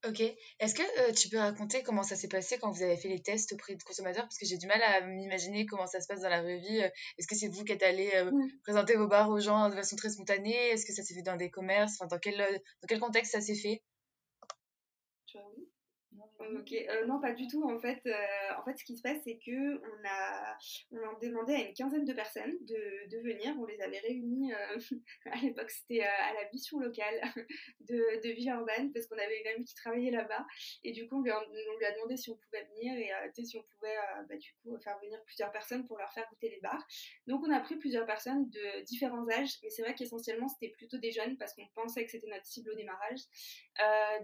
[0.07, 0.21] Ok.
[0.59, 3.21] Est-ce que euh, tu peux raconter comment ça s'est passé quand vous avez fait les
[3.21, 4.23] tests auprès de consommateurs?
[4.23, 6.81] Parce que j'ai du mal à m'imaginer comment ça se passe dans la vraie vie.
[6.81, 8.31] Euh, est-ce que c'est vous qui êtes allé euh,
[8.63, 10.69] présenter vos bars aux gens de façon très spontanée?
[10.69, 11.95] Est-ce que ça s'est fait dans des commerces?
[11.99, 13.81] Enfin, dans quel, dans quel contexte ça s'est fait?
[16.39, 17.69] Ok, euh, non, pas du tout.
[17.69, 18.13] En fait, euh,
[18.57, 20.57] en fait, ce qui se passe, c'est que on a,
[20.91, 23.53] on a demandé à une quinzaine de personnes de, de venir.
[23.59, 24.77] On les avait réunis euh,
[25.31, 27.21] à l'époque, c'était à la mission locale
[27.81, 30.45] de, de Villeurbanne parce qu'on avait une amie qui travaillait là-bas.
[30.85, 33.43] Et du coup, on lui, a, on lui, a, demandé si on pouvait venir et
[33.43, 33.95] si on pouvait,
[34.29, 36.87] bah, du coup, faire venir plusieurs personnes pour leur faire goûter les bars.
[37.27, 40.97] Donc, on a pris plusieurs personnes de différents âges, mais c'est vrai qu'essentiellement, c'était plutôt
[40.97, 43.19] des jeunes parce qu'on pensait que c'était notre cible au démarrage.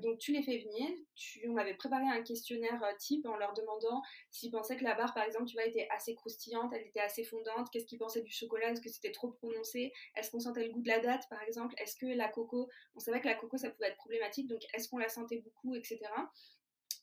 [0.02, 0.90] Donc, tu les fais venir.
[1.16, 4.96] Tu, on avait préparé un questionnaire euh, type en leur demandant s'ils pensaient que la
[4.96, 8.22] barre, par exemple, tu vois, était assez croustillante, elle était assez fondante, qu'est-ce qu'ils pensaient
[8.22, 11.28] du chocolat, est-ce que c'était trop prononcé, est-ce qu'on sentait le goût de la date,
[11.30, 14.48] par exemple, est-ce que la coco, on savait que la coco, ça pouvait être problématique,
[14.48, 16.00] donc est-ce qu'on la sentait beaucoup, etc.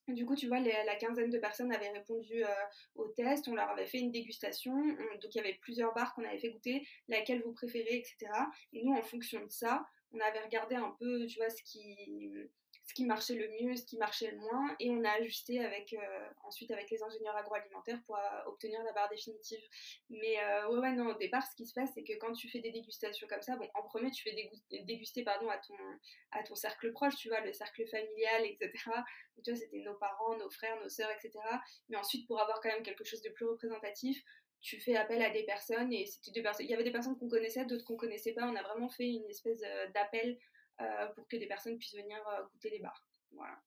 [0.08, 2.48] Du coup, tu vois, la quinzaine de personnes avaient répondu euh,
[2.96, 6.24] au test, on leur avait fait une dégustation, donc il y avait plusieurs barres qu'on
[6.24, 8.30] avait fait goûter, laquelle vous préférez, etc.
[8.72, 11.96] Et nous, en fonction de ça, on avait regardé un peu, tu vois, ce qui,
[12.86, 15.94] ce qui marchait le mieux, ce qui marchait le moins, et on a ajusté avec,
[15.94, 19.62] euh, ensuite avec les ingénieurs agroalimentaires pour euh, obtenir la barre définitive.
[20.10, 22.48] Mais euh, ouais, ouais, non, au départ, ce qui se passe, c'est que quand tu
[22.50, 24.36] fais des dégustations comme ça, bon, en premier, tu fais
[24.84, 28.70] déguster, pardon, à ton, cercle proche, tu vois, le cercle familial, etc.
[29.42, 31.32] C'était nos parents, nos frères, nos sœurs, etc.
[31.88, 34.22] Mais ensuite, pour avoir quand même quelque chose de plus représentatif,
[34.62, 36.66] tu fais appel à des personnes et c'était deux personnes.
[36.66, 38.46] Il y avait des personnes qu'on connaissait, d'autres qu'on connaissait pas.
[38.46, 39.60] On a vraiment fait une espèce
[39.92, 40.38] d'appel
[40.80, 43.04] euh, pour que des personnes puissent venir euh, goûter les bars.
[43.32, 43.60] Voilà.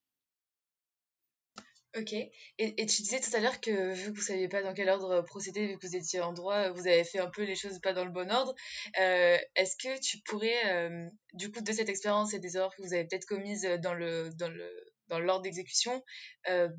[1.98, 2.14] Ok.
[2.14, 4.90] Et, tu disais tout à l'heure que vu que vous ne saviez pas dans quel
[4.90, 7.80] ordre procéder, vu que vous étiez en droit, vous avez fait un peu les choses
[7.80, 8.54] pas dans le bon ordre.
[9.00, 10.90] Euh, est-ce que tu pourrais,
[11.34, 14.30] du coup, de cette expérience et des erreurs que vous avez peut-être commises dans le,
[14.38, 14.70] dans le,
[15.08, 16.04] dans l'ordre d'exécution,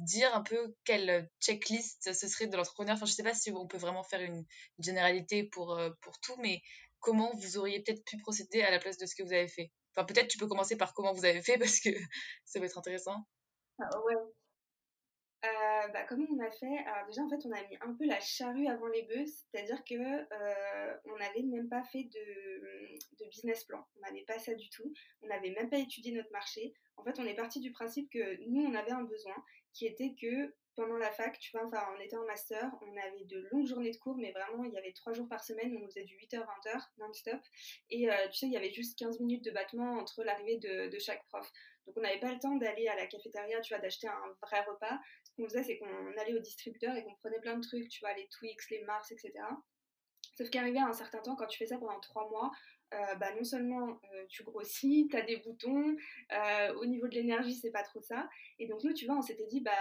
[0.01, 3.51] dire un peu quelle checklist ce serait de l'entrepreneur Enfin, je ne sais pas si
[3.53, 4.45] on peut vraiment faire une,
[4.79, 6.61] généralité pour, pour tout, mais
[7.01, 9.71] comment vous auriez peut-être pu procéder à la place de ce que vous avez fait?
[9.95, 11.91] Enfin, peut-être tu peux commencer par comment vous avez fait parce que
[12.45, 13.17] ça va être intéressant.
[13.79, 14.15] Ah, ouais.
[15.87, 16.79] Euh, bah, comment on a fait?
[16.87, 19.83] Alors déjà en fait on a mis un peu la charrue avant les bœufs, c'est-à-dire
[19.85, 24.69] que euh, on n'avait même pas fait de, business plan, on n'avait pas ça du
[24.71, 26.75] tout, on n'avait même pas étudié notre marché.
[26.97, 29.35] En fait on est parti du principe que nous on avait un besoin
[29.73, 33.49] qui était que pendant la fac, tu vois, on était en master, on avait de
[33.51, 36.05] longues journées de cours, mais vraiment, il y avait trois jours par semaine, on faisait
[36.05, 37.41] du 8h-20h non-stop.
[37.89, 40.91] Et euh, tu sais, il y avait juste 15 minutes de battement entre l'arrivée de,
[40.91, 41.51] de, chaque prof.
[41.87, 44.61] Donc, on n'avait pas le temps d'aller à la cafétéria, tu vois, d'acheter un vrai
[44.65, 44.99] repas.
[45.37, 48.15] Qu'on faisait, c'est qu'on allait au distributeur et qu'on prenait plein de trucs, tu vois,
[48.15, 49.33] les Twix, les Mars, etc.
[50.37, 52.51] Sauf qu'arrivé à un certain temps, quand tu fais ça pendant trois mois,
[52.95, 55.97] euh, bah, non seulement euh, tu grossis, tu des boutons,
[56.33, 58.29] euh, au niveau de l'énergie, c'est pas trop ça.
[58.61, 59.73] Et donc, nous, tu vois, on s'était dit, bah,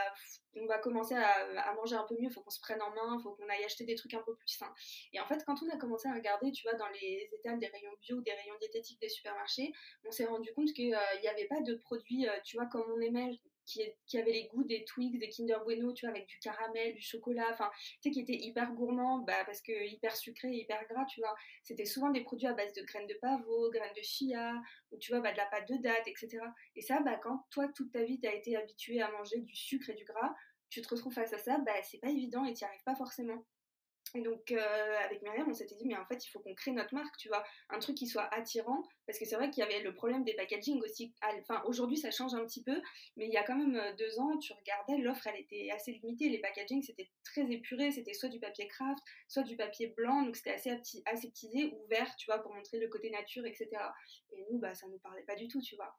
[0.55, 3.33] on va commencer à, manger un peu mieux, faut qu'on se prenne en main, faut
[3.33, 4.73] qu'on aille acheter des trucs un peu plus sains.
[5.13, 7.67] Et en fait, quand on a commencé à regarder, tu vois, dans les étals des
[7.67, 9.71] rayons bio, des rayons diététiques des supermarchés,
[10.05, 13.39] on s'est rendu compte qu'il n'y avait pas de produits, tu vois, comme on aimait,
[13.65, 17.01] qui, avait les goûts des Twix, des Kinder Bueno, tu vois, avec du caramel, du
[17.01, 17.69] chocolat, enfin,
[18.01, 21.35] tu sais, qui étaient hyper gourmands, bah, parce que hyper sucrés, hyper gras, tu vois.
[21.63, 24.53] C'était souvent des produits à base de graines de pavot, graines de chia,
[24.91, 26.39] ou tu vois, bah, de la pâte de date, etc.
[26.75, 29.55] Et ça, bah, quand toi, toute ta vie, tu as été habitué à manger du
[29.55, 30.33] sucre et du gras,
[30.69, 32.95] tu te retrouves face à ça, bah, c'est pas évident et tu n'y arrives pas
[32.95, 33.45] forcément.
[34.15, 36.71] Et donc, euh, avec Myriam, on s'était dit, mais en fait, il faut qu'on crée
[36.71, 39.67] notre marque, tu vois, un truc qui soit attirant, parce que c'est vrai qu'il y
[39.67, 41.13] avait le problème des packaging aussi.
[41.41, 42.81] Enfin, aujourd'hui, ça change un petit peu,
[43.17, 45.91] mais il y a quand même euh, deux ans, tu regardais, l'offre, elle était assez
[45.91, 46.29] limitée.
[46.29, 50.37] Les packaging, c'était très épuré, c'était soit du papier craft, soit du papier blanc, donc
[50.37, 50.71] c'était assez
[51.05, 53.69] aseptisé ou vert, tu vois, pour montrer le côté nature, etc.
[54.31, 55.93] Et nous, bah, ça nous parlait pas du tout, tu vois.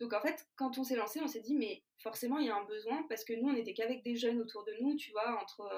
[0.00, 2.56] Donc en fait, quand on s'est lancé, on s'est dit, mais forcément, il y a
[2.56, 5.38] un besoin, parce que nous, on n'était qu'avec des jeunes autour de nous, tu vois,
[5.42, 5.70] entre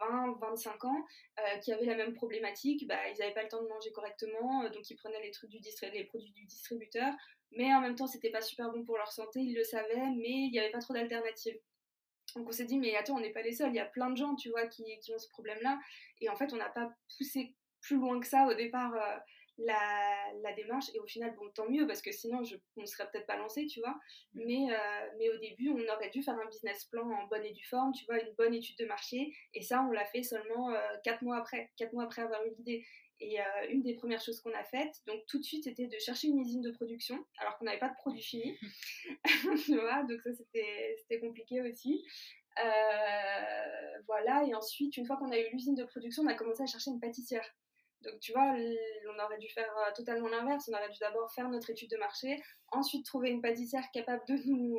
[0.00, 1.04] 20, euh, 25 ans,
[1.38, 2.86] euh, qui avaient la même problématique.
[2.88, 5.50] Bah, ils n'avaient pas le temps de manger correctement, euh, donc ils prenaient les, trucs
[5.50, 5.60] du
[5.92, 7.14] les produits du distributeur,
[7.52, 10.46] mais en même temps, c'était pas super bon pour leur santé, ils le savaient, mais
[10.46, 11.58] il n'y avait pas trop d'alternatives.
[12.34, 14.10] Donc on s'est dit, mais attends, on n'est pas les seuls, il y a plein
[14.10, 15.78] de gens, tu vois, qui, qui ont ce problème-là.
[16.20, 18.94] Et en fait, on n'a pas poussé plus loin que ça au départ
[19.64, 20.86] la, la, démarche.
[20.94, 23.36] Et au final, bon, tant mieux, parce que sinon, je, on ne serait peut-être pas
[23.36, 23.94] lancé, tu vois.
[24.34, 24.42] Mm.
[24.46, 27.52] Mais, euh, mais au début, on aurait dû faire un business plan en bonne et
[27.52, 29.34] due forme, tu vois, une bonne étude de marché.
[29.54, 32.50] Et ça, on l'a fait seulement euh, quatre mois après, quatre mois après avoir eu
[32.56, 32.84] l'idée.
[33.20, 35.98] Et euh, une des premières choses qu'on a faites, donc tout de suite, c'était de
[35.98, 38.58] chercher une usine de production, alors qu'on n'avait pas de produit fini.
[39.64, 42.04] tu vois, donc ça, c'était compliqué aussi.
[44.06, 46.66] voilà, et ensuite, une fois qu'on a eu l'usine de production, on a commencé à
[46.66, 47.48] chercher une pâtissière.
[48.02, 50.68] Donc, tu vois, on aurait dû faire euh, totalement l'inverse.
[50.70, 54.34] On aurait dû d'abord faire notre étude de marché, ensuite trouver une pâtissière capable de
[54.46, 54.78] nous,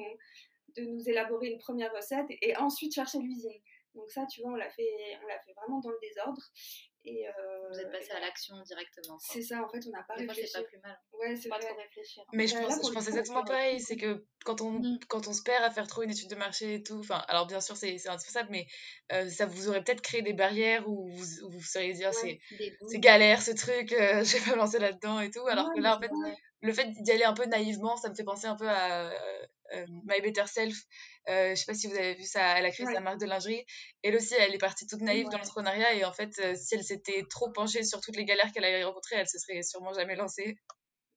[0.77, 3.59] de élaborer une première recette et ensuite chercher l'usine.
[3.95, 6.41] Donc ça, tu vois, on l'a fait, on l'a fait vraiment dans le désordre.
[7.05, 7.31] Et euh,
[7.69, 9.17] Vous êtes passé à l'action directement.
[9.19, 10.47] C'est ça, en fait, on n'a pas réfléchi.
[10.47, 10.97] c'est pas plus mal.
[11.19, 12.23] Ouais, c'est pas trop réfléchir.
[12.31, 13.81] Mais je, pense, je pense exactement pareil.
[13.81, 14.99] C'est que quand on, mm.
[15.09, 17.45] quand on se perd à faire trop une étude de marché et tout, enfin, alors
[17.45, 18.67] bien sûr, c'est indispensable, mais
[19.11, 22.39] euh, ça vous aurait peut-être créé des barrières où vous, vous seriez dire c'est
[22.99, 25.45] galère ce truc, euh, je vais pas me lancer là-dedans et tout.
[25.47, 26.11] Alors que là, en fait,
[26.61, 29.11] le fait d'y aller un peu naïvement, ça me fait penser un peu à
[29.73, 30.77] euh, My Better Self.
[31.29, 33.25] Euh, je sais pas si vous avez vu ça, elle a créé sa marque de
[33.25, 33.65] lingerie.
[34.01, 36.83] Elle aussi, elle est partie toute naïve dans l'entrepreneuriat et en fait, euh, si elle
[36.83, 40.15] s'était trop penchée sur toutes les galères qu'elle avait rencontrées, elle se serait sûrement jamais
[40.15, 40.57] lancée.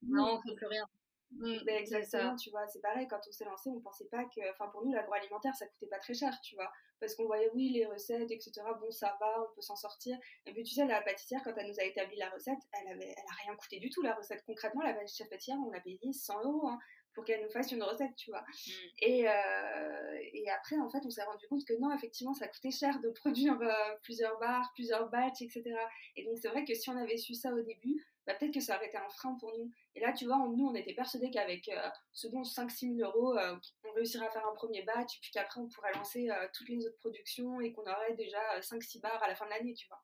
[0.02, 0.86] Non, on fait plus rien.
[1.32, 4.48] Mmh, ben, exactement, tu vois, c'est pareil, quand on s'est lancé, on pensait pas que,
[4.52, 7.70] enfin pour nous, l'agroalimentaire, ça coûtait pas très cher, tu vois, parce qu'on voyait, oui,
[7.70, 10.16] les recettes, etc., bon, ça va, on peut s'en sortir.
[10.46, 13.10] Et puis, tu sais, la pâtissière, quand elle nous a établi la recette, elle avait,
[13.10, 14.44] elle a rien coûté du tout, la recette.
[14.46, 16.78] Concrètement, la pâtissière, on l'a payé 100 euros, hein,
[17.16, 18.42] pour qu'elle nous fasse une recette, tu vois.
[18.42, 18.70] Mmh.
[19.02, 22.70] Et, euh, et après, en fait, on s'est rendu compte que non, effectivement, ça coûtait
[22.70, 25.74] cher de produire euh, plusieurs bars, plusieurs batchs, etc.
[26.14, 28.60] Et donc, c'est vrai que si on avait su ça au début, bah, peut-être que
[28.60, 29.70] ça aurait été un frein pour nous.
[29.94, 33.36] Et là, tu vois, nous, on était persuadés qu'avec euh, ce bon 5-6 000 euros,
[33.38, 36.48] euh, on réussirait à faire un premier batch, et puis qu'après, on pourrait lancer euh,
[36.52, 39.74] toutes les autres productions et qu'on aurait déjà 5-6 bars à la fin de l'année,
[39.74, 40.02] tu vois.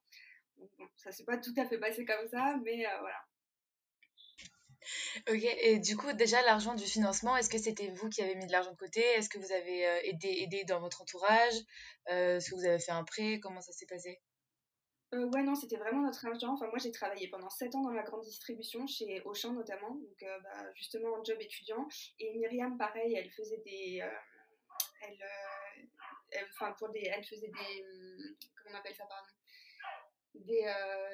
[0.57, 3.19] Donc, bon, ça s'est pas tout à fait passé comme ça, mais voilà.
[5.29, 8.47] Ok, et du coup, déjà, l'argent du financement, est-ce que c'était vous qui avez mis
[8.47, 9.01] de l'argent de côté?
[9.01, 11.55] Est-ce que vous avez aidé, aidé dans votre entourage?
[12.07, 13.41] Est-ce que vous avez fait un prêt?
[13.41, 14.21] Comment ça s'est passé?
[15.15, 16.55] Euh, ouais, non, c'était vraiment notre argent.
[16.55, 20.23] Enfin, moi, j'ai travaillé pendant 7 ans dans la grande distribution, chez Auchan notamment, donc
[20.23, 21.87] euh, bah, justement en job étudiant.
[22.19, 24.01] Et Myriam, pareil, elle faisait des.
[24.03, 24.09] Euh,
[25.03, 27.03] elle, enfin, pour des.
[27.15, 27.83] Elle faisait des.
[27.83, 29.29] Hum, comment on appelle ça, pardon?
[30.35, 30.73] Des,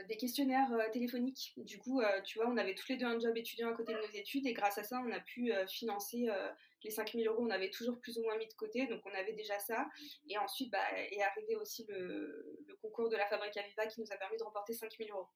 [0.09, 1.53] des, questionnaires téléphoniques.
[1.57, 3.99] Du coup, tu vois, on avait tous les deux un job étudiant à côté de
[3.99, 6.29] nos études et grâce à ça, on a pu financer
[6.85, 9.33] les 5000 euros, on avait toujours plus ou moins mis de côté, donc on avait
[9.33, 9.87] déjà ça.
[10.29, 14.17] Et ensuite, bah, est arrivé aussi le, concours de la Fabrique Viva qui nous a
[14.17, 15.27] permis de remporter 5000 euros.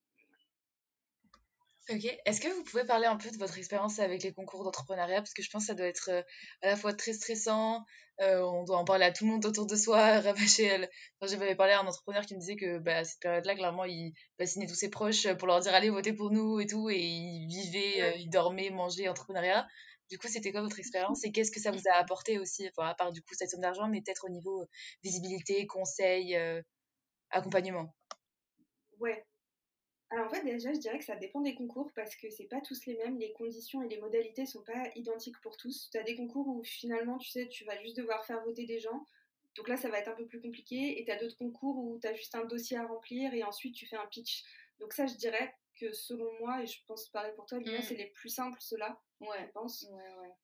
[1.91, 5.17] Ok, est-ce que vous pouvez parler un peu de votre expérience avec les concours d'entrepreneuriat?
[5.17, 6.23] Parce que je pense que ça doit être euh,
[6.63, 7.85] à la fois très stressant,
[8.21, 10.73] euh, on doit en parler à tout le monde autour de soi, rabâcher.
[11.21, 13.85] Enfin, J'avais parlé à un entrepreneur qui me disait que bah, à cette période-là, clairement,
[13.85, 17.01] il fascinait tous ses proches pour leur dire allez voter pour nous et tout, et
[17.01, 19.67] il vivait, euh, il dormait, mangeait entrepreneuriat.
[20.09, 22.89] Du coup, c'était quoi votre expérience et qu'est-ce que ça vous a apporté aussi, enfin,
[22.91, 24.67] à part du coup cette somme d'argent, mais peut-être au niveau euh,
[25.03, 26.63] visibilité, conseil, euh,
[27.31, 27.93] accompagnement?
[29.01, 29.25] Ouais.
[30.13, 32.61] Alors en fait, déjà, je dirais que ça dépend des concours parce que c'est pas
[32.61, 35.89] tous les mêmes, les conditions et les modalités sont pas identiques pour tous.
[35.91, 38.79] Tu as des concours où finalement, tu sais, tu vas juste devoir faire voter des
[38.79, 39.07] gens.
[39.57, 41.01] Donc là, ça va être un peu plus compliqué.
[41.01, 43.75] Et tu as d'autres concours où tu as juste un dossier à remplir et ensuite
[43.75, 44.45] tu fais un pitch.
[44.81, 47.83] Donc ça, je dirais que selon moi, et je pense pareil pour toi, mm.
[47.83, 49.47] c'est les plus simples, ceux-là ouais.
[49.47, 49.87] je pense.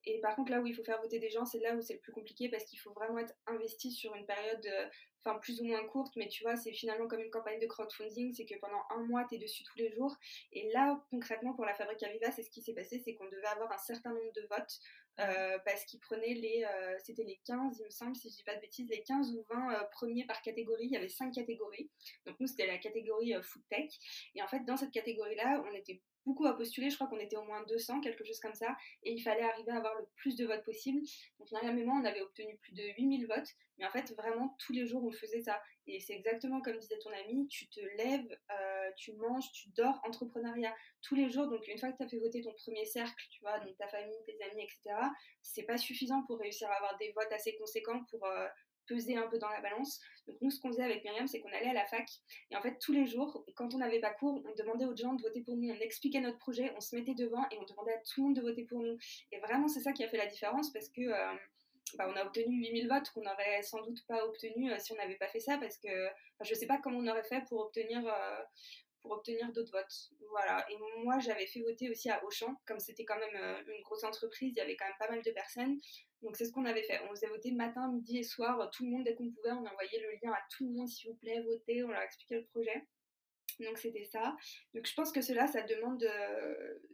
[0.04, 1.94] Et par contre, là où il faut faire voter des gens, c'est là où c'est
[1.94, 4.88] le plus compliqué parce qu'il faut vraiment être investi sur une période, euh,
[5.24, 8.34] enfin plus ou moins courte, mais tu vois, c'est finalement comme une campagne de crowdfunding,
[8.34, 10.16] c'est que pendant un mois, tu es dessus tous les jours.
[10.52, 13.46] Et là, concrètement, pour la Fabrique Aviva, c'est ce qui s'est passé, c'est qu'on devait
[13.46, 14.78] avoir un certain nombre de votes
[15.20, 18.44] euh, parce qu'ils prenaient les, euh, c'était les 15, il me semble, si je dis
[18.44, 20.86] pas de bêtises, les 15 ou 20 premiers par catégorie.
[20.86, 21.90] Il y avait 5 catégories.
[22.24, 23.90] Donc nous, c'était la catégorie food tech.
[24.34, 27.36] Et en fait, dans cette catégorie-là, on était beaucoup à postuler, je crois qu'on était
[27.36, 30.36] au moins 200, quelque chose comme ça, et il fallait arriver à avoir le plus
[30.36, 31.00] de votes possible.
[31.38, 31.60] Donc, moi,
[32.00, 35.10] on avait obtenu plus de 8000 votes, mais en fait, vraiment, tous les jours, on
[35.10, 35.60] faisait ça.
[35.86, 40.00] Et c'est exactement comme disait ton ami, tu te lèves, euh, tu manges, tu dors,
[40.04, 41.48] entrepreneuriat, tous les jours.
[41.48, 43.88] Donc, une fois que tu as fait voter ton premier cercle, tu vois, donc ta
[43.88, 44.96] famille, tes amis, etc.,
[45.42, 48.46] c'est pas suffisant pour réussir à avoir des votes assez conséquents pour, euh,
[48.88, 50.00] peser un peu dans la balance.
[50.26, 52.08] Donc nous, ce qu'on faisait avec Myriam, c'est qu'on allait à la fac
[52.50, 55.14] et en fait tous les jours, quand on n'avait pas cours, on demandait aux gens
[55.14, 57.94] de voter pour nous, on expliquait notre projet, on se mettait devant et on demandait
[57.94, 58.98] à tout le monde de voter pour nous.
[59.32, 61.34] Et vraiment, c'est ça qui a fait la différence parce que euh,
[61.96, 64.96] bah, on a obtenu 8000 votes qu'on n'aurait sans doute pas obtenu euh, si on
[64.96, 65.88] n'avait pas fait ça parce que
[66.42, 68.42] je ne sais pas comment on aurait fait pour obtenir euh,
[69.04, 70.10] obtenir d'autres votes.
[70.30, 70.64] Voilà.
[70.70, 74.04] Et moi, j'avais fait voter aussi à Auchan, comme c'était quand même euh, une grosse
[74.04, 75.80] entreprise, il y avait quand même pas mal de personnes.
[76.22, 77.00] Donc c'est ce qu'on avait fait.
[77.04, 80.00] On faisait voter matin, midi et soir, tout le monde dès qu'on pouvait, on envoyait
[80.00, 82.86] le lien à tout le monde, s'il vous plaît, votez, on leur expliquait le projet.
[83.60, 84.36] Donc c'était ça.
[84.74, 86.08] Donc je pense que cela, ça demande,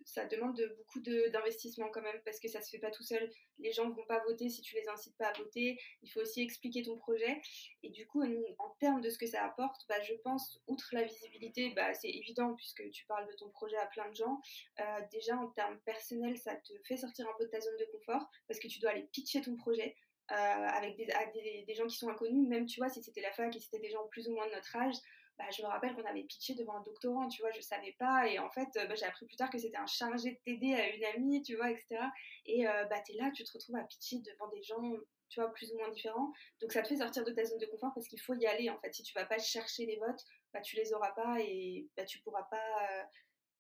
[0.05, 3.31] ça demande beaucoup d'investissement quand même parce que ça se fait pas tout seul.
[3.59, 5.79] Les gens vont pas voter si tu les incites pas à voter.
[6.03, 7.41] Il faut aussi expliquer ton projet.
[7.83, 8.23] Et du coup,
[8.59, 12.11] en, termes de ce que ça apporte, bah, je pense, outre la visibilité, bah, c'est
[12.11, 14.41] évident puisque tu parles de ton projet à plein de gens.
[14.81, 17.87] Euh, déjà en termes personnels, ça te fait sortir un peu de ta zone de
[17.93, 19.95] confort parce que tu dois aller pitcher ton projet.
[20.31, 23.31] Euh, avec des, des, des, gens qui sont inconnus, même tu vois, si c'était la
[23.33, 24.95] fac et c'était des gens plus ou moins de notre âge,
[25.39, 28.29] bah, je me rappelle qu'on avait pitché devant un doctorant, tu vois, je savais pas,
[28.29, 30.75] et en fait, euh, bah, j'ai appris plus tard que c'était un chargé de TD
[30.75, 32.01] à une amie, tu vois, etc.
[32.47, 34.81] Et euh, bah, tu es là, tu te retrouves à pitcher devant des gens,
[35.29, 36.33] tu vois, plus ou moins différents.
[36.61, 38.71] Donc ça te fait sortir de ta zone de confort parce qu'il faut y aller,
[38.71, 38.93] en fait.
[38.95, 42.21] Si tu vas pas chercher les votes, bah, tu les auras pas et bah, tu
[42.21, 43.03] pourras pas, euh,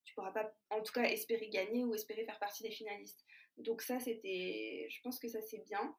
[0.04, 3.24] tu pourras pas, en tout cas, espérer gagner ou espérer faire partie des finalistes.
[3.56, 5.96] Donc ça, c'était, je pense que ça c'est bien.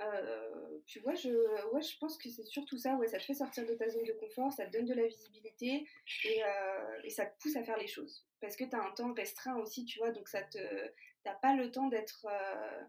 [0.00, 1.28] Euh, tu vois, je,
[1.72, 4.04] ouais, je pense que c'est surtout ça, ouais, ça te fait sortir de ta zone
[4.04, 5.88] de confort, ça te donne de la visibilité
[6.24, 8.24] et, euh, et ça te pousse à faire les choses.
[8.40, 10.58] Parce que tu as un temps restreint aussi, tu vois, donc ça te,
[11.24, 12.82] t'as pas le temps d'être, euh,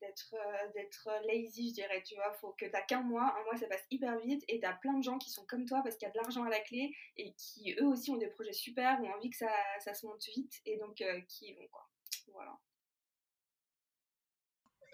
[0.00, 0.36] d'être,
[0.74, 3.84] d'être lazy, je dirais, tu vois, faut que t'as qu'un mois, un mois ça passe
[3.90, 6.14] hyper vite et t'as plein de gens qui sont comme toi parce qu'il y a
[6.14, 9.30] de l'argent à la clé et qui eux aussi ont des projets super, ont envie
[9.30, 11.88] que ça, ça se monte vite et donc qui vont, quoi.
[12.28, 12.56] Voilà.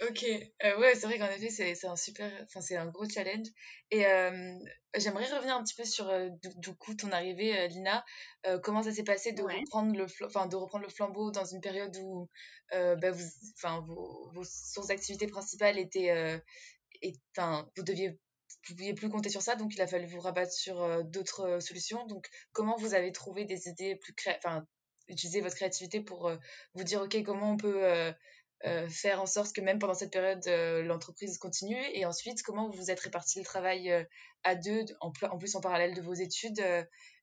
[0.01, 0.25] Ok,
[0.65, 3.47] euh, ouais, c'est vrai qu'en effet, c'est un super, enfin, c'est un gros challenge.
[3.91, 4.55] Et euh,
[4.97, 8.05] j'aimerais revenir un petit peu sur, euh, du, coup, ton arrivée, Lina.
[8.63, 11.97] comment ça s'est passé de reprendre le, enfin, de reprendre le flambeau dans une période
[12.03, 12.29] où,
[12.73, 13.25] bah, vous,
[13.57, 16.43] enfin, vos, vos sources d'activité principales étaient,
[17.03, 17.13] et,
[17.77, 21.05] vous deviez, vous pouviez plus compter sur ça, donc il a fallu vous rabattre sur
[21.05, 22.07] d'autres solutions.
[22.07, 24.35] Donc, comment vous avez trouvé des idées plus cré...
[24.39, 24.67] enfin,
[25.09, 26.33] utiliser votre créativité pour
[26.75, 28.13] vous dire, ok, comment on peut euh,
[28.89, 32.77] faire en sorte que même pendant cette période, euh, l'entreprise continue Et ensuite, comment vous
[32.79, 34.05] vous êtes réparti le travail euh,
[34.45, 36.61] à deux, en, plus en parallèle de vos études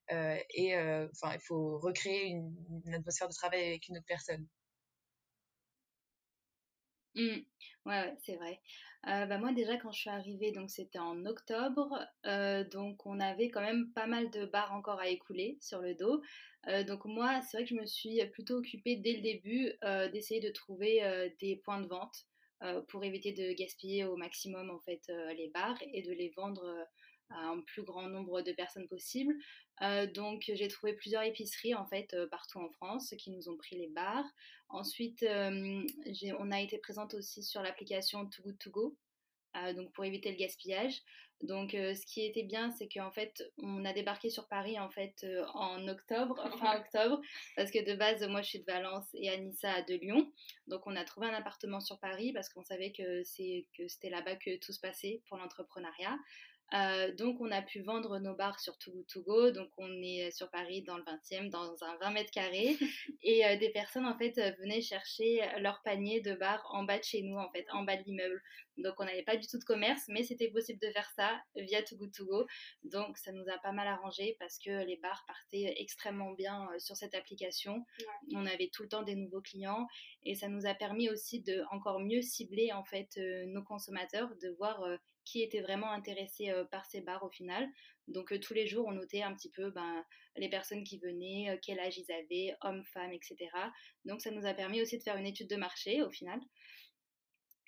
[0.08, 4.46] Et enfin, il faut recréer une, atmosphère de travail avec une autre personne?
[7.14, 7.38] Mmh.
[7.86, 8.60] Ouais, c'est vrai.
[9.04, 11.98] bah moi déjà quand je suis arrivée, donc c'était en octobre,
[12.70, 16.22] donc on avait quand même pas mal de bars encore à écouler sur le dos.
[16.68, 20.08] Euh, donc moi, c'est vrai que je me suis plutôt occupée dès le début euh,
[20.08, 22.26] d'essayer de trouver euh, des points de vente
[22.88, 25.00] pour éviter de gaspiller au maximum en fait
[25.34, 26.86] les bars et de les vendre
[27.30, 29.34] à un plus grand nombre de personnes possible.
[30.14, 33.88] donc j'ai trouvé plusieurs épiceries en fait partout en France qui nous ont pris les
[33.88, 34.26] bars.
[34.68, 38.96] Ensuite, on a été présente aussi sur l'application Too Good To Go,
[39.74, 41.02] donc pour éviter le gaspillage.
[41.42, 44.90] Donc, euh, ce qui était bien, c'est qu'en fait, on a débarqué sur Paris en
[44.90, 47.20] fait euh, en octobre, fin octobre,
[47.56, 50.30] parce que de base, moi, je suis de Valence et Anissa de Lyon.
[50.66, 54.10] Donc, on a trouvé un appartement sur Paris parce qu'on savait que c'est que c'était
[54.10, 56.18] là-bas que tout se passait pour l'entrepreneuriat.
[56.72, 59.50] Euh, donc, on a pu vendre nos bars sur Too To Go.
[59.50, 62.76] Donc, on est sur Paris dans le 20e, dans un 20 mètres carrés.
[63.22, 67.04] Et euh, des personnes, en fait, venaient chercher leur panier de bars en bas de
[67.04, 68.40] chez nous, en fait, en bas de l'immeuble.
[68.78, 71.82] Donc, on n'avait pas du tout de commerce, mais c'était possible de faire ça via
[71.82, 72.46] Too To Go.
[72.84, 76.78] Donc, ça nous a pas mal arrangé parce que les bars partaient extrêmement bien euh,
[76.78, 77.84] sur cette application.
[78.32, 79.86] On avait tout le temps des nouveaux clients
[80.22, 84.50] et ça nous a permis aussi de encore mieux cibler, en fait, nos consommateurs, de
[84.50, 84.82] voir
[85.24, 87.68] qui étaient vraiment intéressés par ces bars au final.
[88.08, 90.04] Donc tous les jours, on notait un petit peu ben,
[90.36, 93.48] les personnes qui venaient, quel âge ils avaient, hommes, femmes, etc.
[94.04, 96.40] Donc ça nous a permis aussi de faire une étude de marché au final.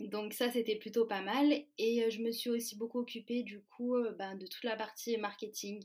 [0.01, 1.53] Donc ça, c'était plutôt pas mal.
[1.79, 5.81] Et je me suis aussi beaucoup occupée du coup ben, de toute la partie marketing.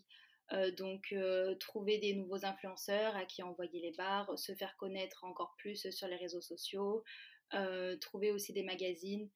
[0.78, 1.14] donc
[1.60, 6.08] trouver des nouveaux influenceurs à qui envoyer les bars, se faire connaître encore plus sur
[6.08, 7.04] les réseaux sociaux,
[8.02, 9.30] trouver aussi des magazines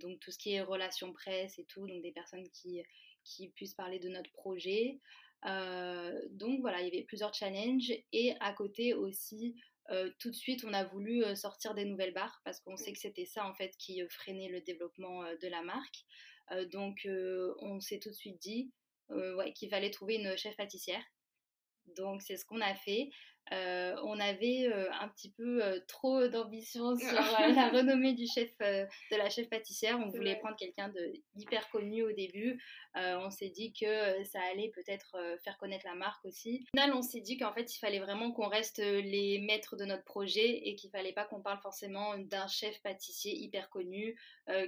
[0.00, 2.82] donc tout ce qui est relations presse et tout, donc des personnes qui,
[3.24, 5.00] qui puissent parler de notre projet.
[5.46, 9.56] Euh, donc voilà, il y avait plusieurs challenges et à côté aussi,
[9.90, 12.98] euh, tout de suite, on a voulu sortir des nouvelles barres parce qu'on sait que
[12.98, 16.04] c'était ça en fait qui freinait le développement de la marque.
[16.70, 17.08] donc
[17.60, 18.72] on s'est tout de suite dit
[19.10, 21.04] ouais, qu'il fallait trouver une chef pâtissière.
[21.96, 23.10] Donc c'est ce qu'on a fait.
[23.50, 27.12] Euh, on avait euh, un petit peu euh, trop d'ambition sur
[27.56, 29.98] la renommée du chef, de la chef pâtissière.
[29.98, 32.62] On voulait prendre quelqu'un de hyper connu au début.
[32.94, 36.66] on s'est dit que ça allait peut-être faire connaître la marque aussi.
[36.74, 39.84] Au final, on s'est dit qu'en fait, il fallait vraiment qu'on reste les maîtres de
[39.84, 44.16] notre projet et qu'il fallait pas qu'on parle forcément d'un chef pâtissier hyper connu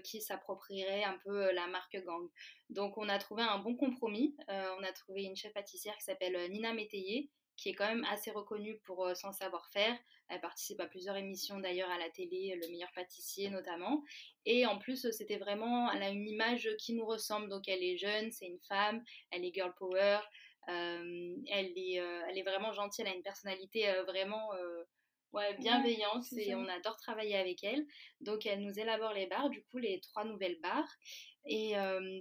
[0.02, 2.28] qui s'approprierait un peu la marque Gang.
[2.70, 4.36] Donc, on a trouvé un bon compromis.
[4.48, 8.30] on a trouvé une chef pâtissière qui s'appelle Nina Métayer qui est quand même assez
[8.30, 9.96] reconnue pour euh, son savoir-faire.
[10.28, 14.02] Elle participe à plusieurs émissions d'ailleurs à la télé, Le meilleur pâtissier notamment.
[14.46, 17.48] Et en plus, c'était vraiment, elle a une image qui nous ressemble.
[17.48, 20.20] Donc elle est jeune, c'est une femme, elle est girl power.
[20.66, 24.50] elle, est, elle est vraiment gentille, elle a une personnalité vraiment
[25.34, 27.84] ouais, bienveillante et on adore travailler avec elle.
[28.20, 30.96] Donc elle nous élabore les barres, du coup les trois nouvelles barres.
[31.46, 31.74] Et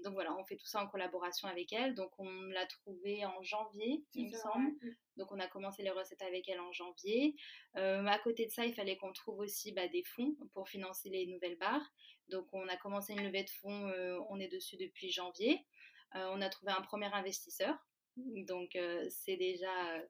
[0.03, 1.95] donc voilà, on fait tout ça en collaboration avec elle.
[1.95, 4.71] Donc on l'a trouvée en janvier, il me semble.
[5.17, 7.35] Donc on a commencé les recettes avec elle en janvier.
[7.75, 11.25] à côté de ça, il fallait qu'on trouve aussi bah, des fonds pour financer les
[11.27, 11.93] nouvelles barres.
[12.29, 13.91] Donc on a commencé une levée de fonds,
[14.29, 15.65] on est dessus depuis janvier.
[16.13, 17.77] on a trouvé un premier investisseur.
[18.17, 18.77] Donc
[19.09, 20.01] c'est déjà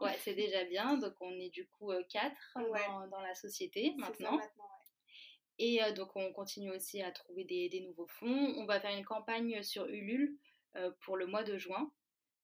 [0.00, 0.96] Ouais, c'est déjà bien.
[0.98, 2.58] Donc, on est du coup quatre
[3.10, 4.38] dans, la société maintenant.
[5.58, 8.54] Et donc, on continue aussi à trouver des, nouveaux fonds.
[8.56, 10.36] On va faire une campagne sur Ulule
[11.02, 11.92] pour le mois de juin.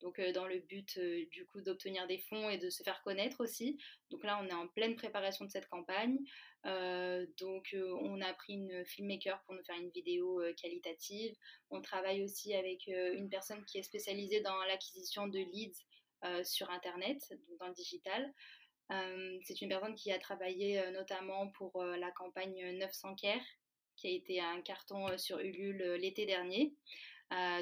[0.01, 0.99] Donc, dans le but
[1.31, 3.79] du coup d'obtenir des fonds et de se faire connaître aussi.
[4.11, 6.19] Donc là, on est en pleine préparation de cette campagne.
[6.65, 11.35] donc, on a pris une filmmaker pour nous faire une vidéo qualitative.
[11.71, 15.85] On travaille aussi avec une personne qui est spécialisée dans l'acquisition de leads
[16.45, 17.19] sur Internet,
[17.59, 18.33] dans le digital.
[18.91, 23.41] Euh, c'est une personne qui a travaillé euh, notamment pour la campagne 900 Care,
[23.97, 26.75] qui a été un carton sur Ulule l'été dernier.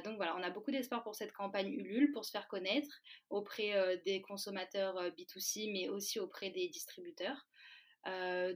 [0.04, 3.98] donc voilà, on a beaucoup d'espoir pour cette campagne Ulule, pour se faire connaître auprès
[4.06, 7.46] des consommateurs B2C, mais aussi auprès des distributeurs.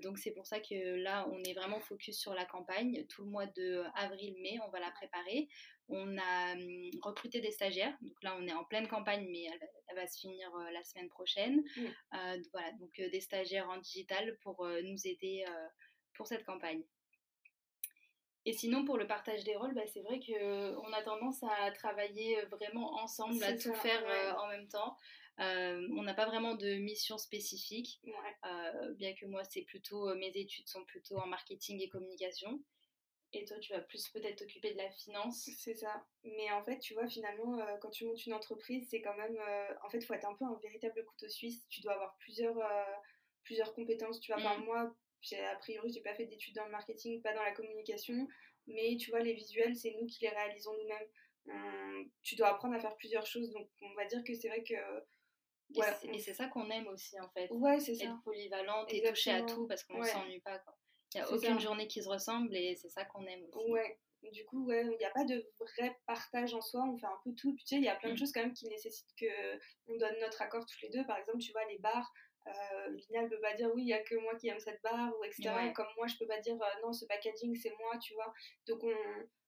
[0.03, 3.07] Donc c'est pour ça que là, on est vraiment focus sur la campagne.
[3.09, 5.48] Tout le mois de avril-mai, on va la préparer.
[5.88, 7.96] On a hum, recruté des stagiaires.
[8.00, 11.09] Donc là, on est en pleine campagne, mais elle, va se finir euh, la semaine
[11.09, 11.62] prochaine.
[11.78, 15.44] Euh, voilà, donc euh, des stagiaires en digital pour nous aider
[16.14, 16.82] pour cette campagne.
[18.44, 22.40] Et sinon, pour le partage des rôles, bah, c'est vrai qu'on a tendance à travailler
[22.46, 24.96] vraiment ensemble, à tout faire en même temps.
[25.39, 28.01] On n'a pas vraiment de mission spécifique,
[28.97, 32.62] bien que moi, c'est plutôt mes études sont plutôt en marketing et communication.
[33.35, 35.49] Et toi, tu vas plus peut-être t'occuper de la finance.
[35.57, 36.05] C'est ça.
[36.22, 39.37] Mais en fait, tu vois, finalement, euh, quand tu montes une entreprise, c'est quand même.
[39.37, 41.66] Euh, en fait, il faut être un peu un véritable couteau suisse.
[41.70, 42.95] Tu dois avoir plusieurs, euh,
[43.45, 44.20] plusieurs compétences.
[44.20, 44.64] Tu vois, mm.
[44.64, 44.95] moi,
[45.33, 48.28] a priori, j'ai pas fait d'études dans le marketing, pas dans la communication.
[48.66, 51.09] Mais tu vois, les visuels, c'est nous qui les réalisons nous-mêmes.
[51.49, 53.51] Hum, tu dois apprendre à faire plusieurs choses.
[53.53, 54.74] Donc, on va dire que c'est vrai que.
[56.05, 57.49] Et c'est ça qu'on aime aussi, en fait.
[57.51, 58.05] Ouais, c'est ça.
[58.05, 60.61] Être polyvalente et toucher à tout parce qu'on ne s'ennuie pas.
[61.15, 63.71] Il n'y a aucune journée qui se ressemble et c'est ça qu'on aime aussi.
[63.71, 63.99] Ouais.
[64.31, 67.19] Du coup, ouais, il n'y a pas de vrai partage en soi, on fait un
[67.25, 67.57] peu tout.
[67.57, 68.19] tu sais, il y a plein de mm.
[68.19, 71.05] choses quand même qui nécessitent qu'on donne notre accord tous les deux.
[71.07, 72.13] Par exemple, tu vois, les bars,
[72.47, 74.81] euh, Lina ne peut pas dire oui, il n'y a que moi qui aime cette
[74.81, 75.51] barre, ou etc.
[75.75, 78.33] Comme moi, je peux pas dire euh, non, ce packaging, c'est moi, tu vois.
[78.69, 78.95] Donc, on,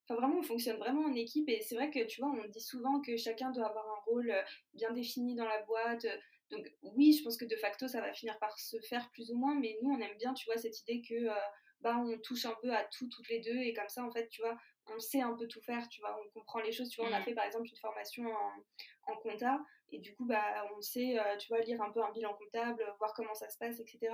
[0.05, 2.61] Enfin, vraiment, on fonctionne vraiment en équipe et c'est vrai que tu vois, on dit
[2.61, 4.43] souvent que chacun doit avoir un rôle euh,
[4.75, 6.07] bien défini dans la boîte.
[6.51, 9.37] Donc, oui, je pense que de facto, ça va finir par se faire plus ou
[9.37, 11.35] moins, mais nous, on aime bien, tu vois, cette idée que euh,
[11.81, 14.29] bah, on touche un peu à tout, toutes les deux et comme ça, en fait,
[14.29, 14.57] tu vois,
[14.95, 17.13] on sait un peu tout faire, tu vois, on comprend les choses, tu vois, on
[17.15, 17.25] a mmh.
[17.25, 19.59] fait par exemple une formation en, en compta
[19.95, 22.85] et du coup, bah, on sait, euh, tu vois, lire un peu un bilan comptable,
[22.99, 24.13] voir comment ça se passe, etc.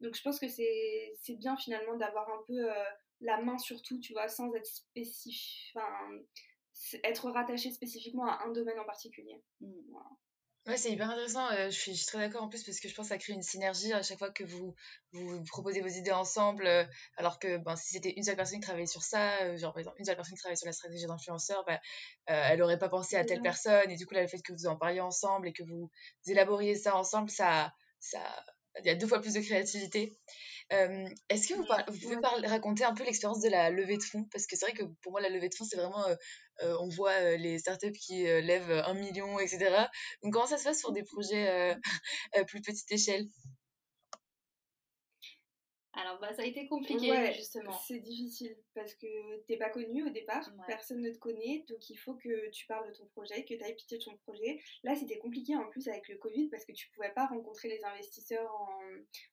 [0.00, 2.68] Donc, je pense que c'est bien finalement d'avoir un peu
[3.20, 6.10] la main sur tout, tu vois, sans être spécifique, enfin,
[7.04, 9.42] être rattaché spécifiquement à un domaine en particulier.
[9.60, 9.96] Mmh.
[10.68, 11.50] Ouais, c'est hyper intéressant.
[11.52, 13.18] Euh, je, suis, je, suis, très d'accord en plus parce que je pense que ça
[13.18, 14.74] crée une synergie à chaque fois que vous,
[15.12, 16.66] vous proposez vos idées ensemble.
[16.66, 16.84] Euh,
[17.16, 19.80] alors que ben, si c'était une seule personne qui travaillait sur ça, euh, genre par
[19.80, 21.78] exemple une seule personne qui travaillait sur la stratégie d'influenceur, ben,
[22.26, 23.90] elle n'aurait pas pensé à telle personne.
[23.90, 25.90] Et du coup, là, le fait que vous en parliez ensemble et que vous
[26.26, 28.20] élaboriez ça ensemble, ça, ça,
[28.80, 30.16] il y a deux fois plus de créativité.
[30.72, 32.16] Euh, est-ce que vous, vous pouvez
[32.46, 34.24] raconter un peu l'expérience de la levée de fonds?
[34.30, 36.06] Parce que c'est vrai que pour moi, la levée de fonds, c'est vraiment.
[36.06, 36.14] Euh,
[36.62, 39.86] euh, on voit les startups qui lèvent un million, etc.
[40.22, 41.76] Donc, comment ça se passe sur des projets
[42.32, 43.26] à plus petite échelle?
[46.00, 47.72] Alors, bah, ça a été compliqué, justement.
[47.72, 51.96] C'est difficile parce que t'es pas connu au départ, personne ne te connaît, donc il
[51.96, 54.60] faut que tu parles de ton projet, que tu ailles pitié de ton projet.
[54.84, 57.82] Là, c'était compliqué en plus avec le Covid parce que tu pouvais pas rencontrer les
[57.84, 58.48] investisseurs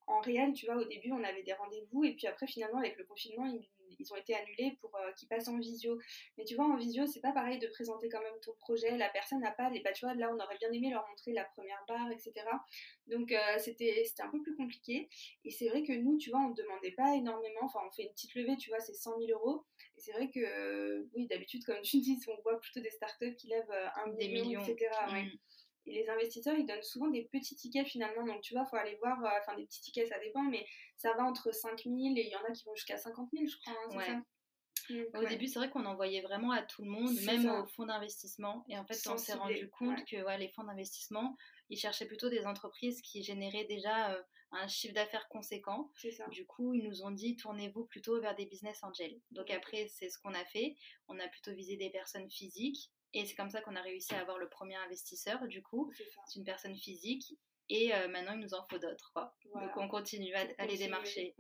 [0.08, 0.54] en, en réel.
[0.54, 3.46] Tu vois, au début, on avait des rendez-vous et puis après, finalement, avec le confinement,
[3.46, 6.00] ils ils ont été annulés pour euh, qu'ils passent en visio.
[6.38, 8.98] Mais tu vois, en visio, c'est pas pareil de présenter quand même ton projet.
[8.98, 11.34] La personne n'a pas les bah, tu vois, là, on aurait bien aimé leur montrer
[11.34, 12.34] la première barre, etc.
[13.08, 15.10] Donc, euh, c'était un peu plus compliqué.
[15.44, 17.62] Et c'est vrai que nous, tu vois, on ne demandait pas énormément.
[17.64, 19.64] Enfin, on fait une petite levée, tu vois, c'est 100 000 euros.
[19.98, 23.48] Et c'est vrai que, oui, d'habitude, comme tu dis, on voit plutôt des startups qui
[23.48, 24.90] lèvent euh, un Des million, etc.
[25.10, 25.38] Mm.
[25.88, 28.26] Et les investisseurs, ils donnent souvent des petits tickets finalement.
[28.26, 30.66] Donc, tu vois, il faut aller voir, euh, enfin, des petits tickets, ça dépend, mais
[30.98, 33.46] ça va entre 5 000 et il y en a qui vont jusqu'à 50 000,
[33.48, 33.74] je crois.
[33.74, 34.24] Hein,
[34.90, 38.66] au début, c'est vrai qu'on envoyait vraiment à tout le monde, même aux fonds d'investissement.
[38.70, 41.36] Et en fait, on s'est rendu compte que les fonds d'investissement,
[41.70, 44.22] ils cherchaient plutôt des entreprises qui généraient déjà euh,
[44.52, 45.92] un chiffre d'affaires conséquent.
[46.30, 49.20] Du coup, ils nous ont dit tournez-vous plutôt vers des business angels.
[49.32, 50.76] Donc après, c'est ce qu'on a fait.
[51.08, 54.22] On a plutôt visé des personnes physiques Et c'est comme ça qu'on a réussi à
[54.22, 55.92] avoir le premier investisseur, du coup.
[56.28, 57.38] C'est une personne physique.
[57.70, 59.14] Et maintenant, il nous en faut d'autres.
[59.54, 61.36] Donc, on continue à, les démarcher.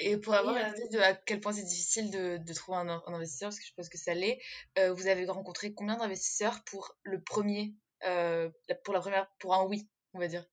[0.00, 3.02] Et pour avoir une idée de à quel point c'est difficile de, de trouver un,
[3.06, 4.40] investisseur, parce que je pense que ça l'est,
[4.76, 10.18] vous avez rencontré combien d'investisseurs pour le premier, pour la première, pour un oui, on
[10.18, 10.44] va dire?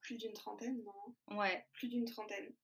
[0.00, 1.36] Plus d'une trentaine, non?
[1.38, 1.66] Ouais.
[1.72, 2.54] Plus d'une trentaine.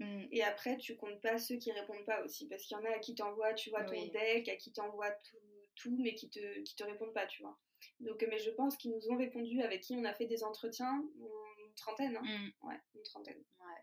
[0.00, 0.26] Mmh.
[0.32, 2.94] Et après, tu comptes pas ceux qui répondent pas aussi, parce qu'il y en a
[2.94, 5.36] à qui t'envoient, tu vois, ton deck, à qui t'envoient tout,
[5.80, 7.58] tout, mais qui te, qui te répondent pas, tu vois.
[8.00, 11.02] Donc, mais je pense qu'ils nous ont répondu, avec qui on a fait des entretiens,
[11.18, 12.66] une trentaine, hein mmh.
[12.66, 13.42] Ouais, une trentaine.
[13.58, 13.82] Ouais.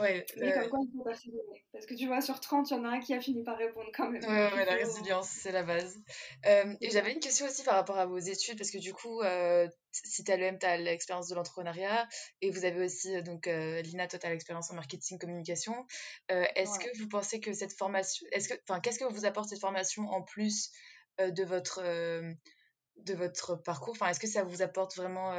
[0.00, 1.64] Ouais, mais comme quoi, il faut persévérer.
[1.72, 3.56] Parce que tu vois, sur 30, il y en a un qui a fini par
[3.56, 4.22] répondre quand même.
[4.22, 5.98] Ouais, ouais, la résilience, c'est la base.
[6.46, 9.20] Euh, et j'avais une question aussi par rapport à vos études, parce que du coup,
[9.22, 12.08] euh, si tu as l'EM, tu as l'expérience de l'entrepreneuriat,
[12.40, 15.86] et vous avez aussi, euh, donc, Lina, toi, tu as l'expérience en marketing, communication.
[16.28, 19.60] est-ce que vous pensez que cette formation, est-ce que, enfin, qu'est-ce que vous apporte cette
[19.60, 20.70] formation en plus
[21.18, 23.94] de votre, de votre parcours?
[23.94, 25.34] Enfin, est-ce que ça vous apporte vraiment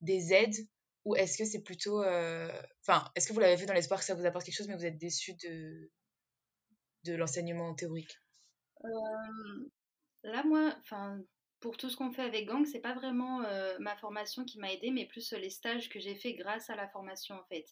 [0.00, 0.56] des aides
[1.04, 2.02] ou est-ce que c'est plutôt.
[2.02, 2.50] Euh,
[2.80, 4.76] enfin, est-ce que vous l'avez fait dans l'espoir que ça vous apporte quelque chose, mais
[4.76, 5.90] vous êtes déçu de,
[7.04, 8.16] de l'enseignement théorique?
[10.22, 11.20] Là, moi, enfin,
[11.60, 13.40] pour tout ce qu'on fait avec Gang, c'est pas vraiment
[13.80, 16.88] ma formation qui m'a aidé, mais plus les stages que j'ai fait grâce à la
[16.88, 17.66] formation en fait.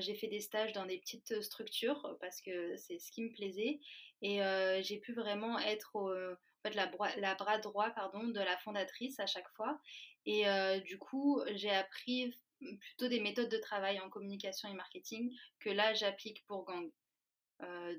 [0.00, 3.80] j'ai fait des stages dans des petites structures parce que c'est ce qui me plaisait
[4.22, 4.40] et
[4.82, 9.78] j'ai pu vraiment être la, la, bras droit pardon, de la fondatrice à chaque fois.
[10.24, 10.44] Et
[10.84, 12.34] du coup, j'ai appris
[12.80, 16.90] plutôt des méthodes de travail en communication et marketing que là, j'applique pour Gang.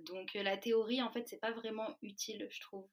[0.05, 2.87] donc la théorie, en fait, c'est pas vraiment utile, je trouve,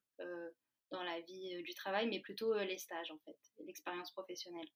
[0.91, 4.69] dans la vie du travail, mais plutôt les stages, en fait, l'expérience professionnelle.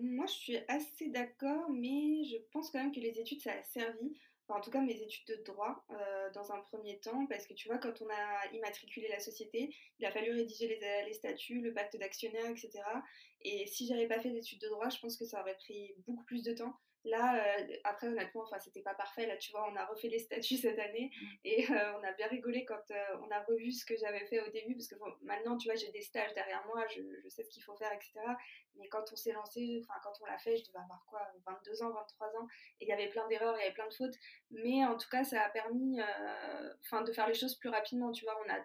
[0.00, 3.62] moi, je suis assez d'accord, mais je pense quand même que les études, ça a
[3.62, 4.18] servi
[4.48, 7.68] en tout cas mes études de droit euh, dans un premier temps, parce que tu
[7.68, 11.72] vois, quand on a immatriculé la société, il a fallu rédiger les, les statuts, le
[11.72, 12.70] pacte d'actionnaire, etc.
[13.42, 16.24] Et si j'avais pas fait d'études de droit, je pense que ça aurait pris beaucoup
[16.24, 16.74] plus de temps.
[17.06, 19.26] Là, euh, après, honnêtement, enfin, c'était pas parfait.
[19.26, 21.26] Là, tu vois, on a refait les statuts cette année mmh.
[21.44, 24.40] et euh, on a bien rigolé quand euh, on a revu ce que j'avais fait
[24.40, 27.44] au début parce que maintenant, tu vois, j'ai des stages derrière moi, je, je sais
[27.44, 28.12] ce qu'il faut faire, etc.
[28.76, 31.82] Mais quand on s'est lancé, enfin, quand on l'a fait, je devais avoir quoi, 22
[31.84, 32.48] ans, 23 ans,
[32.80, 34.16] et il y avait plein d'erreurs, il y avait plein de fautes.
[34.50, 36.00] Mais en tout cas, ça a permis,
[36.84, 38.10] enfin, de faire les choses plus rapidement.
[38.10, 38.58] Tu vois, on a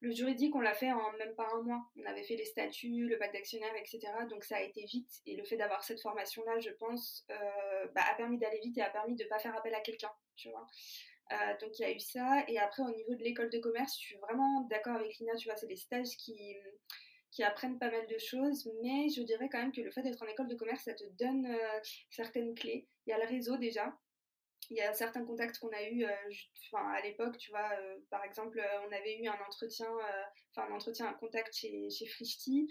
[0.00, 1.82] le juridique, on l'a fait en même pas un mois.
[1.96, 4.00] On avait fait les statuts, le pacte d'actionnaire, etc.
[4.30, 5.10] Donc ça a été vite.
[5.26, 8.82] Et le fait d'avoir cette formation-là, je pense, euh, bah, a permis d'aller vite et
[8.82, 10.66] a permis de ne pas faire appel à quelqu'un, tu vois.
[11.32, 12.44] Euh, donc il y a eu ça.
[12.46, 15.48] Et après, au niveau de l'école de commerce, je suis vraiment d'accord avec Lina, tu
[15.48, 16.56] vois, c'est des stages qui,
[17.32, 18.70] qui apprennent pas mal de choses.
[18.82, 21.04] Mais je dirais quand même que le fait d'être en école de commerce, ça te
[21.18, 21.80] donne euh,
[22.10, 22.86] certaines clés.
[23.06, 23.92] Il y a le réseau déjà
[24.70, 26.14] il y a certains contacts qu'on a eu euh,
[26.74, 29.88] à l'époque, tu vois, euh, par exemple, euh, on avait eu un entretien,
[30.52, 32.68] enfin un entretien, un contact chez, chez Frishti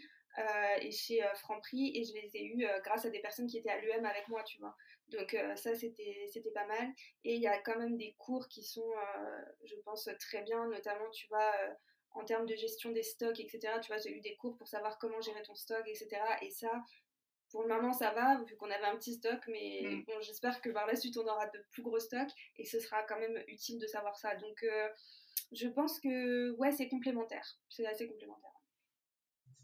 [0.81, 3.81] et chez Franprix et je les ai eus grâce à des personnes qui étaient à
[3.81, 4.75] l'UM avec moi, tu vois.
[5.07, 6.93] Donc ça, c'était, c'était pas mal.
[7.23, 8.93] Et il y a quand même des cours qui sont,
[9.63, 11.51] je pense, très bien, notamment, tu vois,
[12.11, 13.79] en termes de gestion des stocks, etc.
[13.81, 16.21] Tu vois, j'ai eu des cours pour savoir comment gérer ton stock, etc.
[16.43, 16.71] Et ça,
[17.51, 20.03] pour le moment, ça va, vu qu'on avait un petit stock, mais mm.
[20.05, 23.03] bon, j'espère que par la suite, on aura de plus gros stocks et ce sera
[23.03, 24.35] quand même utile de savoir ça.
[24.35, 24.89] Donc, euh,
[25.53, 27.59] je pense que, ouais, c'est complémentaire.
[27.69, 28.51] C'est assez complémentaire.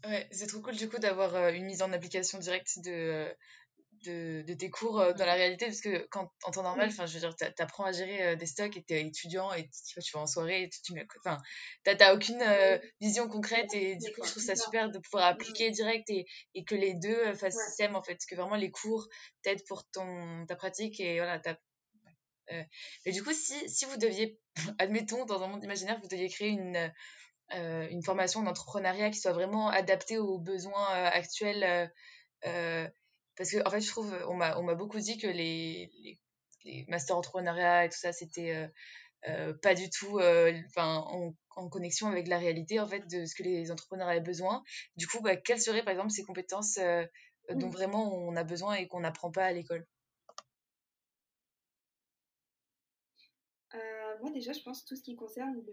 [0.06, 3.34] Ouais, c'est trop cool du coup d'avoir euh, une mise en application directe de,
[4.04, 7.14] de, tes cours euh, dans la réalité parce que quand en temps normal enfin je
[7.14, 10.22] veux dire t'apprends à gérer euh, des stocks et t'es étudiant et tu, tu vas
[10.22, 10.92] en soirée et tu, tu
[11.24, 11.38] enfin
[11.84, 15.70] t'as aucune euh, vision concrète et du coup je trouve ça super de pouvoir appliquer
[15.70, 19.08] direct et, et que les deux fassent système en fait parce que vraiment les cours
[19.42, 21.56] t'aident pour ton ta pratique et voilà t'as
[22.50, 24.38] mais du coup si, si vous deviez
[24.78, 26.92] admettons dans un monde imaginaire vous deviez créer une
[27.52, 31.90] une formation d'entrepreneuriat qui soit vraiment adaptée aux besoins actuels
[33.36, 36.20] parce que, en fait, je trouve, on m'a, on m'a beaucoup dit que les, les,
[36.64, 38.68] les masters entrepreneuriat et tout ça, c'était euh,
[39.28, 40.20] euh, pas du tout
[40.66, 44.20] enfin en, en, connexion avec la réalité, en fait, de ce que les entrepreneurs avaient
[44.20, 44.62] besoin.
[44.96, 46.78] Du coup, bah, quelles seraient, par exemple, ces compétences
[47.50, 47.72] dont mmh.
[47.72, 49.86] vraiment on a besoin et qu'on n'apprend pas à l'école?
[53.74, 55.72] Euh, Moi, déjà, je pense tout ce qui concerne le,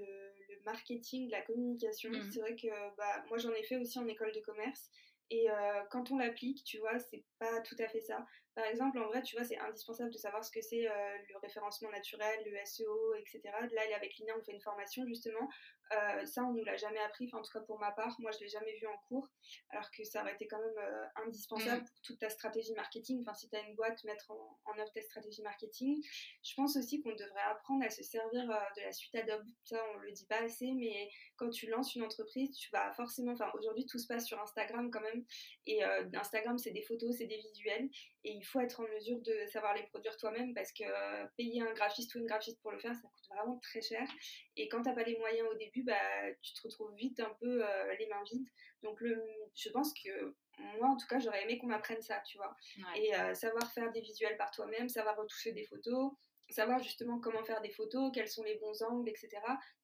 [0.50, 2.10] le marketing, la communication.
[2.10, 2.32] Mmh.
[2.32, 4.90] C'est vrai que bah, moi, j'en ai fait aussi en école de commerce.
[5.32, 8.26] Et euh, quand on l'applique, tu vois, c'est pas tout à fait ça.
[8.56, 11.38] Par exemple, en vrai, tu vois, c'est indispensable de savoir ce que c'est euh, le
[11.38, 13.42] référencement naturel, le SEO, etc.
[13.46, 15.48] Là, avec Lina, on fait une formation justement.
[15.94, 18.32] Euh, ça, on nous l'a jamais appris, enfin, en tout cas pour ma part, moi,
[18.32, 19.28] je l'ai jamais vu en cours,
[19.72, 21.86] alors que ça aurait été quand même indispensable mm.
[21.86, 23.22] pour toute ta stratégie marketing.
[23.22, 26.02] Enfin, si tu as une boîte, mettre en, en, œuvre ta stratégie marketing.
[26.44, 29.46] Je pense aussi qu'on devrait apprendre à se servir de la suite Adobe.
[29.66, 33.34] Ça, on le dit pas assez, mais quand tu lances une entreprise, tu vas forcément,
[33.34, 35.26] enfin, aujourd'hui, tout se passe sur Instagram quand même
[35.66, 37.90] et euh, Instagram, c'est des photos, c'est des visuels.
[38.24, 41.62] Et il faut être en mesure de savoir les produire toi-même parce que euh, payer
[41.62, 44.08] un graphiste ou une graphiste pour le faire, ça coûte vraiment très cher.
[44.56, 45.96] Et quand tu n'as pas les moyens au début, bah,
[46.42, 48.48] tu te retrouves vite un peu euh, les mains vides.
[48.84, 49.24] Donc le,
[49.56, 50.36] je pense que
[50.78, 52.56] moi, en tout cas, j'aurais aimé qu'on m'apprenne ça, tu vois.
[52.96, 56.12] Et savoir faire des visuels par toi-même, savoir retoucher des photos,
[56.52, 59.30] savoir justement comment faire des photos, quels sont les bons angles, etc.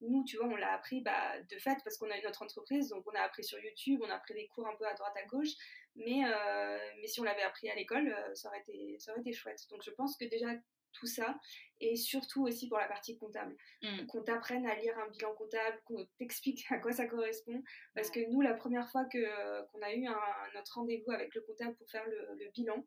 [0.01, 2.89] Nous, tu vois, on l'a appris bah, de fait parce qu'on a eu notre entreprise,
[2.89, 5.15] donc on a appris sur YouTube, on a pris des cours un peu à droite
[5.15, 5.51] à gauche,
[5.95, 9.22] mais, euh, mais si on l'avait appris à l'école, euh, ça, aurait été, ça aurait
[9.22, 9.65] été chouette.
[9.70, 10.47] Donc je pense que déjà
[10.93, 11.38] tout ça,
[11.80, 14.07] et surtout aussi pour la partie comptable, mmh.
[14.07, 17.61] qu'on t'apprenne à lire un bilan comptable, qu'on t'explique à quoi ça correspond,
[17.93, 20.20] parce que nous, la première fois que, qu'on a eu un,
[20.55, 22.84] notre rendez-vous avec le comptable pour faire le bilan,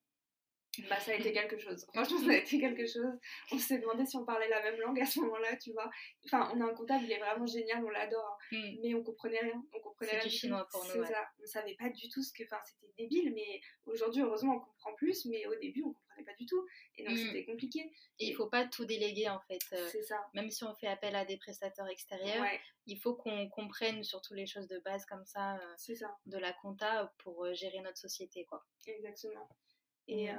[0.89, 1.85] bah, ça a été quelque chose.
[1.93, 3.13] Franchement, ça a été quelque chose.
[3.51, 5.91] On s'est demandé si on parlait la même langue à ce moment-là, tu vois.
[6.25, 8.39] Enfin, on a un comptable, il est vraiment génial, on l'adore.
[8.53, 8.57] Hein.
[8.57, 8.77] Mm.
[8.83, 9.65] Mais on comprenait rien.
[9.75, 10.23] On comprenait rien.
[10.23, 11.05] du chinois pour nous.
[11.05, 11.29] ça.
[11.43, 12.45] On savait pas du tout ce que.
[12.45, 15.25] Enfin, c'était débile, mais aujourd'hui, heureusement, on comprend plus.
[15.27, 16.65] Mais au début, on comprenait pas du tout.
[16.97, 17.17] Et donc, mm.
[17.17, 17.93] c'était compliqué.
[18.21, 19.63] Et il faut pas tout déléguer, en fait.
[19.73, 20.25] Euh, c'est ça.
[20.35, 22.47] Même si on fait appel à des prestataires extérieurs,
[22.87, 26.17] il faut qu'on comprenne surtout les choses de base comme ça, euh, ça.
[26.27, 28.65] de la compta pour euh, gérer notre société, quoi.
[28.87, 29.49] Exactement.
[30.09, 30.35] Et euh,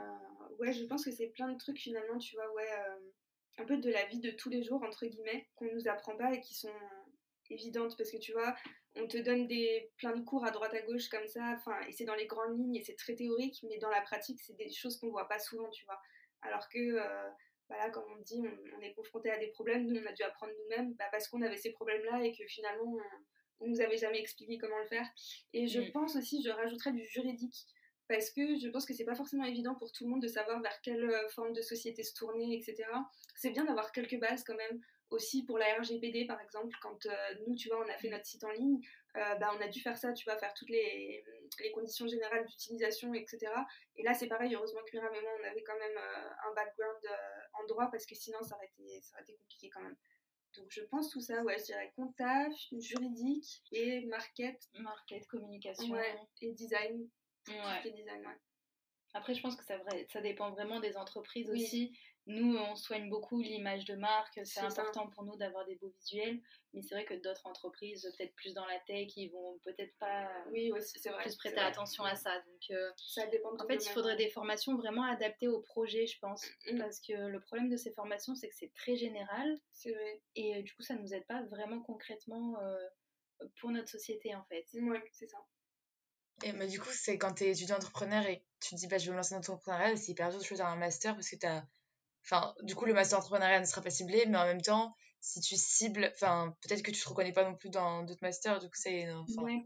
[0.59, 3.12] ouais, je pense que c'est plein de trucs finalement, tu vois, ouais, euh,
[3.57, 6.34] un peu de la vie de tous les jours, entre guillemets, qu'on nous apprend pas
[6.34, 6.74] et qui sont
[7.49, 8.55] évidentes parce que tu vois,
[8.95, 11.91] on te donne des plein de cours à droite à gauche comme ça, enfin, et
[11.91, 14.70] c'est dans les grandes lignes et c'est très théorique, mais dans la pratique, c'est des
[14.70, 15.99] choses qu'on voit pas souvent, tu vois.
[16.41, 17.30] Alors que, euh,
[17.70, 18.41] voilà, comme on dit,
[18.78, 21.41] on, est confronté à des problèmes, nous on a dû apprendre nous-mêmes bah, parce qu'on
[21.41, 22.97] avait ces problèmes-là et que finalement
[23.59, 25.07] on, on, nous avait jamais expliqué comment le faire.
[25.53, 25.91] Et je mm.
[25.91, 27.66] pense aussi, je rajouterais du juridique
[28.12, 30.62] parce que je pense que c'est pas forcément évident pour tout le monde de savoir
[30.62, 32.84] vers quelle euh, forme de société se tourner, etc.
[33.36, 37.36] C'est bien d'avoir quelques bases quand même, aussi pour la RGPD par exemple, quand euh,
[37.47, 38.82] nous, tu vois, on a fait notre site en ligne,
[39.16, 41.24] euh, bah, on a dû faire ça, tu vois, faire toutes les,
[41.62, 43.39] les conditions générales d'utilisation, etc.
[43.95, 47.07] Et là, c'est pareil, heureusement que Myriam et moi, on avait quand même un background
[47.53, 49.95] en droit, parce que sinon, ça aurait, été, ça aurait été compliqué quand même.
[50.57, 54.62] Donc je pense tout ça, ouais, je dirais comptable, juridique et market.
[54.80, 55.95] Market, communication.
[56.41, 57.07] et design
[59.13, 59.77] après, je pense que ça,
[60.09, 61.97] ça dépend vraiment des entreprises aussi.
[62.27, 64.39] Nous, on soigne beaucoup l'image de marque.
[64.43, 66.39] C'est important pour nous d'avoir des beaux visuels.
[66.73, 70.31] Mais c'est vrai que d'autres entreprises, peut-être plus dans la tech, ils vont peut-être pas
[70.51, 72.39] oui, c'est vrai, plus prêter attention à ça.
[72.39, 76.17] Donc, euh, ça dépend en fait, il faudrait des formations vraiment adaptées au projet, je
[76.19, 76.45] pense.
[76.67, 76.79] Mm, mm.
[76.79, 79.59] Parce que le problème de ces formations, c'est que c'est très général.
[79.73, 80.21] C'est vrai.
[80.35, 84.33] Et euh, du coup, ça ne nous aide pas vraiment concrètement euh, pour notre société,
[84.35, 84.65] en fait.
[84.73, 85.39] Oui, c'est ça.
[86.43, 88.97] Et bah, du coup, c'est quand tu es étudiant entrepreneur et tu te dis, bah,
[88.97, 91.35] je vais me lancer dans l'entrepreneuriat, c'est hyper dur de choisir un master parce que
[91.35, 91.65] tu as.
[92.23, 95.41] Enfin, du coup, le master entrepreneuriat ne sera pas ciblé, mais en même temps, si
[95.41, 98.67] tu cibles, enfin, peut-être que tu te reconnais pas non plus dans d'autres masters, du
[98.67, 99.07] coup, c'est.
[99.37, 99.65] Ouais.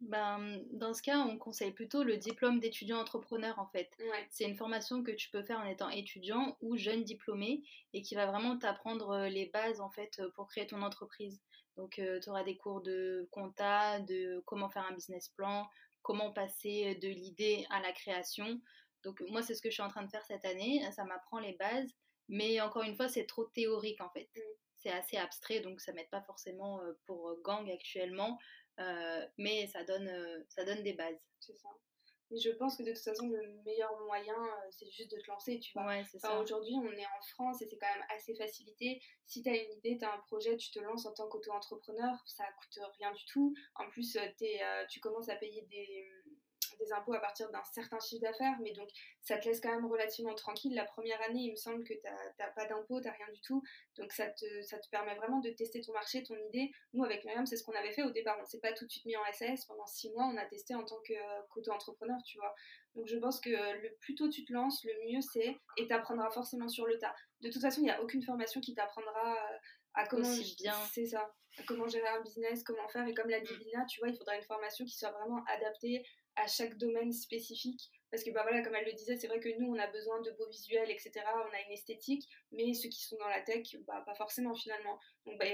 [0.00, 3.90] Ben, dans ce cas, on conseille plutôt le diplôme d'étudiant entrepreneur en fait.
[4.30, 8.14] C'est une formation que tu peux faire en étant étudiant ou jeune diplômé et qui
[8.14, 11.42] va vraiment t'apprendre euh, les bases en fait pour créer ton entreprise.
[11.76, 15.68] Donc, euh, tu auras des cours de compta, de comment faire un business plan,
[16.02, 18.60] comment passer de l'idée à la création.
[19.02, 20.82] Donc moi, c'est ce que je suis en train de faire cette année.
[20.92, 21.94] Ça m'apprend les bases,
[22.28, 24.28] mais encore une fois, c'est trop théorique en fait.
[24.34, 24.40] Mm.
[24.76, 28.38] C'est assez abstrait, donc ça m'aide pas forcément euh, pour gang actuellement,
[28.78, 31.20] euh, mais ça donne, euh, ça donne des bases.
[31.38, 31.68] C'est ça.
[32.30, 35.26] Mais je pense que de toute façon, le meilleur moyen, euh, c'est juste de te
[35.28, 35.86] lancer, tu vois.
[35.86, 39.02] Ouais, enfin, Aujourd'hui, on est en France et c'est quand même assez facilité.
[39.26, 42.14] Si tu as une idée, tu as un projet, tu te lances en tant qu'auto-entrepreneur,
[42.26, 43.54] ça coûte rien du tout.
[43.74, 46.08] En plus, es, euh, tu commences à payer des
[46.80, 48.88] des impôts à partir d'un certain chiffre d'affaires, mais donc
[49.22, 50.74] ça te laisse quand même relativement tranquille.
[50.74, 52.00] La première année, il me semble que tu
[52.38, 53.62] n'as pas d'impôts, tu n'as rien du tout.
[53.98, 56.70] Donc ça te, ça te permet vraiment de tester ton marché, ton idée.
[56.92, 58.36] Nous, avec Myriam, c'est ce qu'on avait fait au départ.
[58.38, 59.64] On ne s'est pas tout de suite mis en SAS.
[59.66, 62.54] Pendant six mois, on a testé en tant qu'auto-entrepreneur, tu vois.
[62.94, 65.92] Donc je pense que le plus tôt tu te lances, le mieux c'est, et tu
[65.92, 67.14] apprendras forcément sur le tas.
[67.40, 69.58] De toute façon, il n'y a aucune formation qui t'apprendra euh,
[69.94, 70.28] à comment
[70.58, 70.74] bien.
[70.92, 71.32] C'est ça.
[71.58, 73.06] À comment gérer un business, comment faire.
[73.06, 73.58] Et comme l'a dit mm.
[73.58, 76.04] Lina, tu vois, il faudra une formation qui soit vraiment adaptée
[76.36, 77.90] à chaque domaine spécifique.
[78.10, 80.20] Parce que bah voilà comme elle le disait c'est vrai que nous on a besoin
[80.20, 83.76] de beaux visuels etc on a une esthétique mais ceux qui sont dans la tech
[83.86, 84.98] bah pas forcément finalement.
[85.26, 85.46] Donc bah,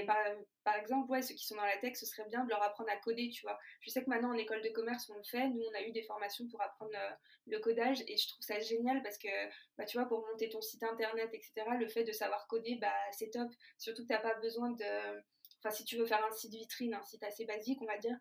[0.63, 2.89] par, exemple ouais ceux qui sont dans la tech ce serait bien de leur apprendre
[2.89, 3.59] à coder tu vois.
[3.81, 5.47] Je sais que maintenant en école de commerce on le fait.
[5.49, 7.11] Nous on a eu des formations pour apprendre euh,
[7.45, 9.29] le codage et je trouve ça génial parce que
[9.77, 12.95] bah tu vois pour monter ton site internet etc le fait de savoir coder bah
[13.11, 13.51] c'est top.
[13.77, 15.21] Surtout que t'as pas besoin de
[15.59, 18.17] enfin si tu veux faire un site vitrine un site assez basique on va dire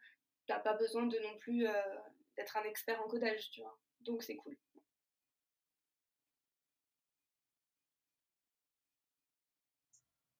[0.46, 1.72] t'as pas besoin de non plus euh,
[2.36, 4.56] d'être un expert en codage tu vois donc c'est cool.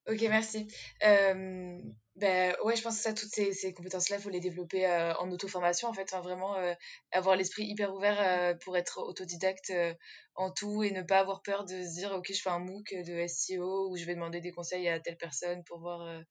[0.09, 0.69] Ok, merci.
[1.03, 1.81] Euh,
[2.15, 5.13] ben, ouais, je pense que ça, toutes ces, ces compétences-là, il faut les développer euh,
[5.17, 6.13] en auto-formation, en fait.
[6.13, 6.75] vraiment, euh,
[7.11, 9.73] avoir l'esprit hyper ouvert pour être autodidacte
[10.37, 12.95] en tout et ne pas avoir peur de se dire, ok, je fais un MOOC
[13.05, 16.23] de SEO ou je vais demander des conseils à telle personne pour voir.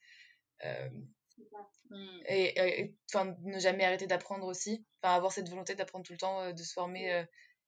[1.92, 2.20] Mm.
[2.30, 4.86] et enfin ne jamais arrêter d'apprendre aussi.
[5.02, 7.26] Enfin, avoir cette volonté d'apprendre tout le temps, de se former.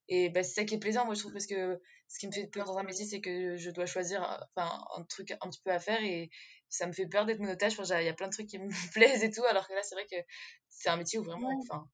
[0.10, 2.32] Et bah, c'est ça qui est plaisant, moi, je trouve, parce que ce qui me
[2.32, 4.22] fait peur dans un métier, c'est que je dois choisir
[4.56, 6.30] enfin, un truc un petit peu à faire et
[6.70, 7.74] ça me fait peur d'être mon otage.
[7.74, 9.96] Il y a plein de trucs qui me plaisent et tout, alors que là, c'est
[9.96, 10.16] vrai que
[10.70, 11.90] c'est un métier où vraiment, enfin,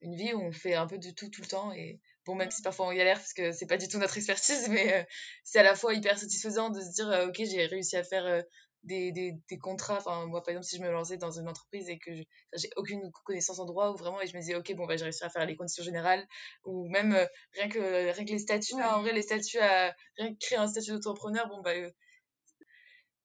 [0.00, 1.72] une vie où on fait un peu de tout tout le temps.
[1.72, 4.68] Et bon, même si parfois on galère, parce que c'est pas du tout notre expertise,
[4.70, 5.04] mais euh,
[5.44, 8.24] c'est à la fois hyper satisfaisant de se dire, euh, ok, j'ai réussi à faire
[8.26, 8.42] euh,
[8.82, 9.96] des, des, des, contrats.
[9.98, 12.10] Enfin, moi, par exemple, si je me lançais dans une entreprise et que
[12.54, 15.04] j'ai aucune connaissance en droit, ou vraiment, et je me disais, ok, bon, bah, j'ai
[15.04, 16.26] réussi à faire les conditions générales,
[16.64, 20.32] ou même euh, rien, que, rien que les statuts, en vrai, les statuts, à, rien
[20.32, 21.74] que créer un statut d'entrepreneur, bon, bah.
[21.74, 21.90] Euh,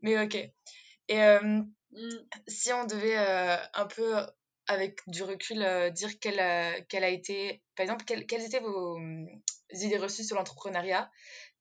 [0.02, 0.36] mais ok.
[0.36, 2.10] Et euh, mmh.
[2.48, 4.16] si on devait un peu,
[4.68, 9.00] avec du recul, dire quelle a, quelle a été, par exemple, quelles, quelles étaient vos
[9.72, 11.10] idées reçues sur l'entrepreneuriat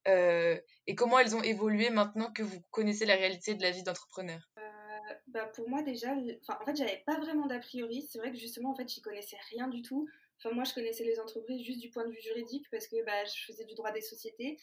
[0.09, 3.83] euh, et comment elles ont évolué maintenant que vous connaissez la réalité de la vie
[3.83, 4.41] d'entrepreneur?
[4.59, 8.39] Euh, bah Pour moi déjà, en fait j'avais pas vraiment d'a priori, c'est vrai que
[8.39, 10.09] justement en fait j'y connaissais rien du tout.
[10.39, 13.25] Enfin moi je connaissais les entreprises juste du point de vue juridique parce que bah,
[13.25, 14.57] je faisais du droit des sociétés.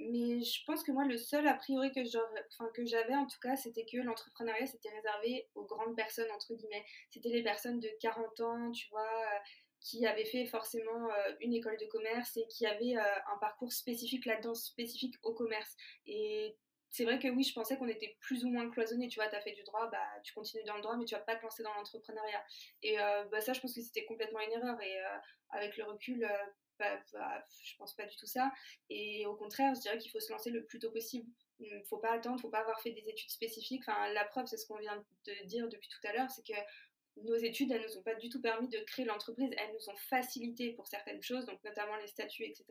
[0.00, 3.84] Mais je pense que moi, le seul a priori que j'avais en tout cas, c'était
[3.84, 6.84] que l'entrepreneuriat c'était réservé aux grandes personnes, entre guillemets.
[7.10, 9.24] C'était les personnes de 40 ans, tu vois,
[9.80, 13.72] qui avait fait forcément euh, une école de commerce et qui avait euh, un parcours
[13.72, 15.76] spécifique là-dedans, spécifique au commerce.
[16.06, 16.56] Et
[16.90, 19.08] c'est vrai que oui, je pensais qu'on était plus ou moins cloisonné.
[19.08, 21.14] Tu vois, tu as fait du droit, bah, tu continues dans le droit, mais tu
[21.14, 22.42] vas pas te lancer dans l'entrepreneuriat.
[22.82, 24.80] Et euh, bah, ça, je pense que c'était complètement une erreur.
[24.82, 24.96] Et
[25.50, 26.26] avec le recul,
[26.78, 28.50] bah, bah, je pense pas du tout ça.
[28.88, 31.28] Et au contraire, je dirais qu'il faut se lancer le plus tôt possible.
[31.60, 33.82] Il ne faut pas attendre, faut pas avoir fait des études spécifiques.
[33.86, 36.58] Enfin, la preuve, c'est ce qu'on vient de dire depuis tout à l'heure, c'est que
[37.24, 39.96] nos études, elles nous ont pas du tout permis de créer l'entreprise, elles nous ont
[39.96, 42.64] facilité pour certaines choses, donc notamment les statuts, etc.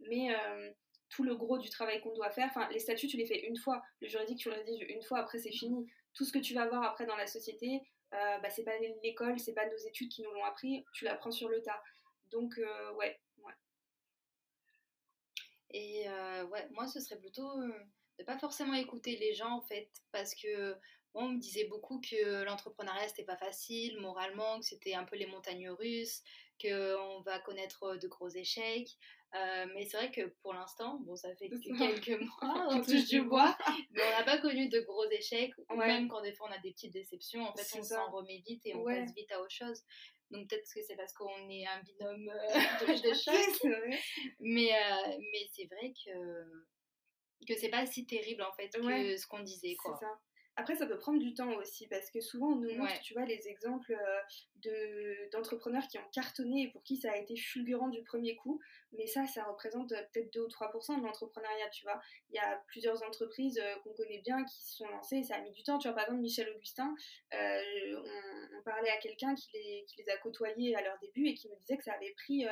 [0.00, 0.70] Mais euh,
[1.08, 3.56] tout le gros du travail qu'on doit faire, enfin les statuts, tu les fais une
[3.56, 5.86] fois, le juridique, tu le rédiges une fois, après c'est fini.
[6.14, 7.82] Tout ce que tu vas voir après dans la société,
[8.12, 11.32] euh, bah, c'est pas l'école, c'est pas nos études qui nous l'ont appris, tu l'apprends
[11.32, 11.82] sur le tas.
[12.30, 13.54] Donc euh, ouais, ouais.
[15.70, 16.08] Et
[16.50, 17.50] ouais, moi ce serait plutôt
[18.18, 20.76] de pas forcément écouter les gens en fait, parce que
[21.14, 25.26] on me disait beaucoup que l'entrepreneuriat c'était pas facile moralement, que c'était un peu les
[25.26, 26.22] montagnes russes,
[26.60, 28.96] qu'on va connaître de gros échecs.
[29.34, 33.06] Euh, mais c'est vrai que pour l'instant, bon, ça fait que quelques mois, on touche
[33.06, 33.56] du bois,
[33.90, 36.58] mais on n'a pas connu de gros échecs, ou même quand des fois on a
[36.58, 39.50] des petites déceptions, en fait, on s'en remet vite et on passe vite à autre
[39.50, 39.82] chose.
[40.30, 42.48] Donc peut-être que c'est parce qu'on est un binôme euh,
[43.08, 43.72] de choc.
[44.40, 49.26] mais euh, mais c'est vrai que que c'est pas si terrible en fait que ce
[49.26, 49.96] qu'on disait quoi.
[50.00, 50.06] Ça.
[50.56, 53.24] Après, ça peut prendre du temps aussi, parce que souvent, on nous montre, tu vois,
[53.24, 53.96] les exemples
[54.64, 58.60] euh, d'entrepreneurs qui ont cartonné et pour qui ça a été fulgurant du premier coup.
[58.96, 62.00] Mais ça, ça représente euh, peut-être 2 ou 3% de l'entrepreneuriat, tu vois.
[62.30, 65.36] Il y a plusieurs entreprises euh, qu'on connaît bien qui se sont lancées et ça
[65.36, 65.78] a mis du temps.
[65.78, 66.94] Tu vois, par exemple, Michel Augustin,
[67.32, 71.50] on, parlait à quelqu'un qui les, qui les a côtoyés à leur début et qui
[71.50, 72.46] me disait que ça avait pris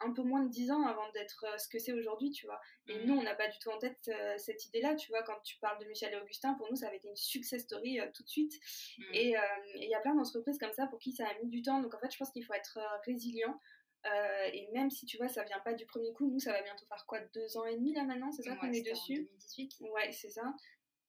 [0.00, 2.60] un peu moins de 10 ans avant d'être ce que c'est aujourd'hui, tu vois.
[2.88, 3.06] Et mmh.
[3.06, 5.22] nous, on n'a pas du tout en tête cette idée-là, tu vois.
[5.22, 8.00] Quand tu parles de Michel et Augustin, pour nous, ça avait été une success story
[8.12, 8.54] tout de suite.
[8.98, 9.02] Mmh.
[9.14, 9.34] Et
[9.76, 11.80] il y a plein d'entreprises comme ça pour qui ça a mis du temps.
[11.80, 13.56] Donc en fait, je pense qu'il faut être résilient.
[14.04, 16.62] Euh, et même si tu vois, ça vient pas du premier coup, nous ça va
[16.62, 19.76] bientôt faire quoi Deux ans et demi là maintenant C'est ça qu'on est dessus 2018
[19.80, 20.54] Ouais, c'est ça.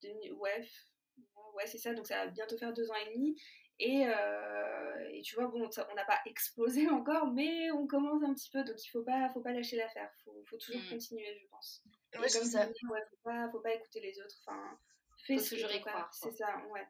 [0.04, 0.68] Ouais,
[1.56, 1.94] ouais c'est ça.
[1.94, 3.36] Donc ça va bientôt faire deux ans et demi.
[3.80, 8.34] Et, euh, et tu vois, bon, on n'a pas explosé encore, mais on commence un
[8.34, 8.64] petit peu.
[8.64, 10.12] Donc il faut pas, faut pas lâcher l'affaire.
[10.28, 10.90] Il faut, toujours mm.
[10.90, 11.84] continuer, je pense.
[12.14, 12.68] Ouais, comme ça.
[12.68, 14.36] ouais, faut, pas, faut pas écouter les autres.
[14.46, 14.80] Enfin,
[15.26, 16.14] fais ce que tu croire.
[16.14, 16.88] C'est ça, ouais.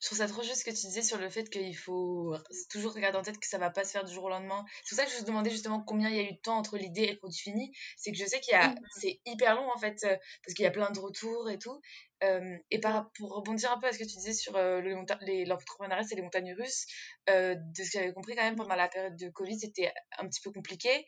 [0.00, 2.34] Je trouve ça trop juste ce que tu disais sur le fait qu'il faut
[2.70, 4.64] toujours regarder en tête que ça va pas se faire du jour au lendemain.
[4.84, 6.56] C'est pour ça que je vous demandais justement combien il y a eu de temps
[6.56, 7.72] entre l'idée et le produit fini.
[7.96, 10.64] C'est que je sais qu'il y a, c'est hyper long en fait, euh, parce qu'il
[10.64, 11.80] y a plein de retours et tout.
[12.24, 16.02] Euh, et par, pour rebondir un peu à ce que tu disais sur euh, l'entrepreneuriat,
[16.02, 16.86] c'est les montagnes russes,
[17.30, 20.26] euh, de ce que j'avais compris quand même pendant la période de Covid, c'était un
[20.26, 21.06] petit peu compliqué.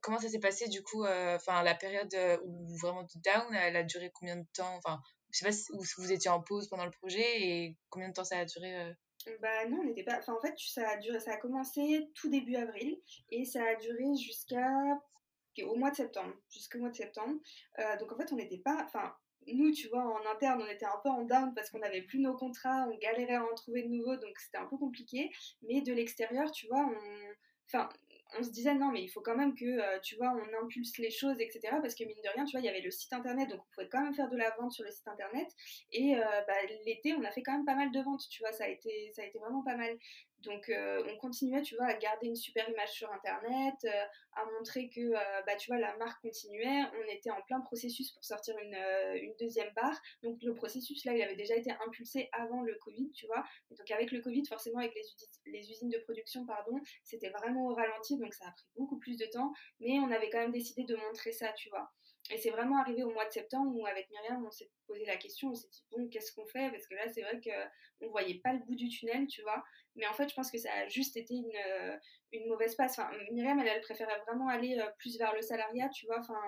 [0.00, 2.14] comment ça s'est passé du coup, enfin la période
[2.44, 5.00] où vraiment down, elle a duré combien de temps Enfin,
[5.32, 8.24] je sais pas si vous étiez en pause pendant le projet et combien de temps
[8.24, 8.92] ça a duré euh?
[9.40, 10.20] Bah non, on n'était pas.
[10.28, 14.16] En fait, ça a duré, ça a commencé tout début avril et ça a duré
[14.16, 14.68] jusqu'à
[15.62, 17.38] au mois de septembre, jusqu'au mois de septembre.
[17.78, 18.82] Euh, donc en fait, on n'était pas.
[18.84, 19.14] Enfin,
[19.46, 22.18] nous, tu vois, en interne, on était un peu en down parce qu'on n'avait plus
[22.18, 25.30] nos contrats, on galérait à en trouver de nouveaux, donc c'était un peu compliqué.
[25.62, 27.34] Mais de l'extérieur, tu vois, on.
[27.66, 27.88] Enfin,
[28.38, 30.98] on se disait non mais il faut quand même que euh, tu vois on impulse
[30.98, 33.12] les choses etc parce que mine de rien tu vois il y avait le site
[33.12, 35.48] internet donc on pouvait quand même faire de la vente sur le site internet.
[35.90, 36.54] Et euh, bah,
[36.86, 39.22] l'été on a fait quand même pas mal de ventes tu vois a été ça
[39.22, 39.98] a été vraiment pas mal
[40.42, 44.44] donc euh, on continuait, tu vois, à garder une super image sur Internet, euh, à
[44.56, 46.82] montrer que, euh, bah, tu vois, la marque continuait.
[46.98, 48.76] On était en plein processus pour sortir une,
[49.38, 49.98] deuxième barre.
[50.22, 53.44] Donc le processus, là, il avait déjà été impulsé avant le Covid, tu vois.
[53.70, 57.74] donc avec le Covid, forcément, avec les, les usines de production, pardon, c'était vraiment au
[57.74, 59.52] ralenti, donc ça a pris beaucoup plus de temps.
[59.80, 61.90] Mais on avait quand même décidé de montrer ça, tu vois.
[62.30, 65.16] Et c'est vraiment arrivé au mois de septembre où, avec Myriam, on s'est posé la
[65.16, 66.70] question, on s'est dit, bon, qu'est-ce qu'on fait?
[66.70, 69.62] Parce que là, c'est vrai qu'on ne voyait pas le bout du tunnel, tu vois.
[69.96, 71.96] Mais en fait, je pense que ça a juste été une, euh,
[72.32, 72.98] une mauvaise passe.
[72.98, 76.20] Enfin, Myriam, elle, préférait vraiment aller euh, plus vers le salariat, tu vois.
[76.20, 76.40] Enfin,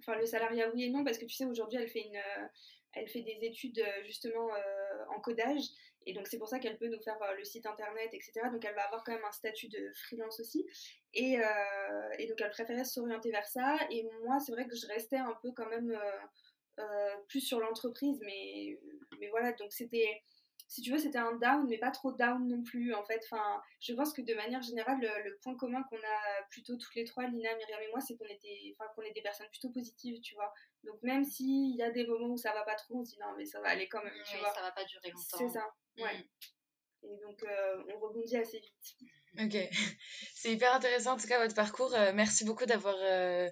[0.00, 2.46] enfin, le salariat, oui et non, parce que tu sais, aujourd'hui, elle fait une euh,
[2.92, 4.48] elle fait des études justement
[5.14, 5.62] en codage
[6.06, 8.42] et donc c'est pour ça qu'elle peut nous faire le site internet, etc.
[8.52, 10.66] Donc elle va avoir quand même un statut de freelance aussi.
[11.14, 11.38] Et,
[12.18, 13.76] et donc elle préférait s'orienter vers ça.
[13.90, 15.96] Et moi, c'est vrai que je restais un peu quand même
[17.28, 18.78] plus sur l'entreprise, mais,
[19.20, 20.22] mais voilà, donc c'était
[20.70, 23.20] si tu veux, c'était un down, mais pas trop down non plus, en fait.
[23.24, 27.04] Enfin, je pense que de manière générale, le, point commun qu'on a plutôt toutes les
[27.04, 30.20] trois, Lina, Myriam et moi, c'est qu'on était, enfin, qu'on est des personnes plutôt positives,
[30.20, 30.54] tu vois.
[30.84, 33.18] Donc même s'il y a des moments où ça va pas trop, on se dit
[33.18, 34.54] non, mais ça va aller quand même, tu vois.
[34.54, 35.38] Ça va pas durer longtemps.
[35.38, 36.18] C'est ça, ouais.
[36.18, 36.24] Mm.
[37.02, 38.96] Et donc, euh, on rebondit assez vite.
[39.38, 39.56] Ok,
[40.34, 41.94] c'est hyper intéressant en tout cas votre parcours.
[41.94, 43.48] Euh, merci beaucoup d'avoir euh,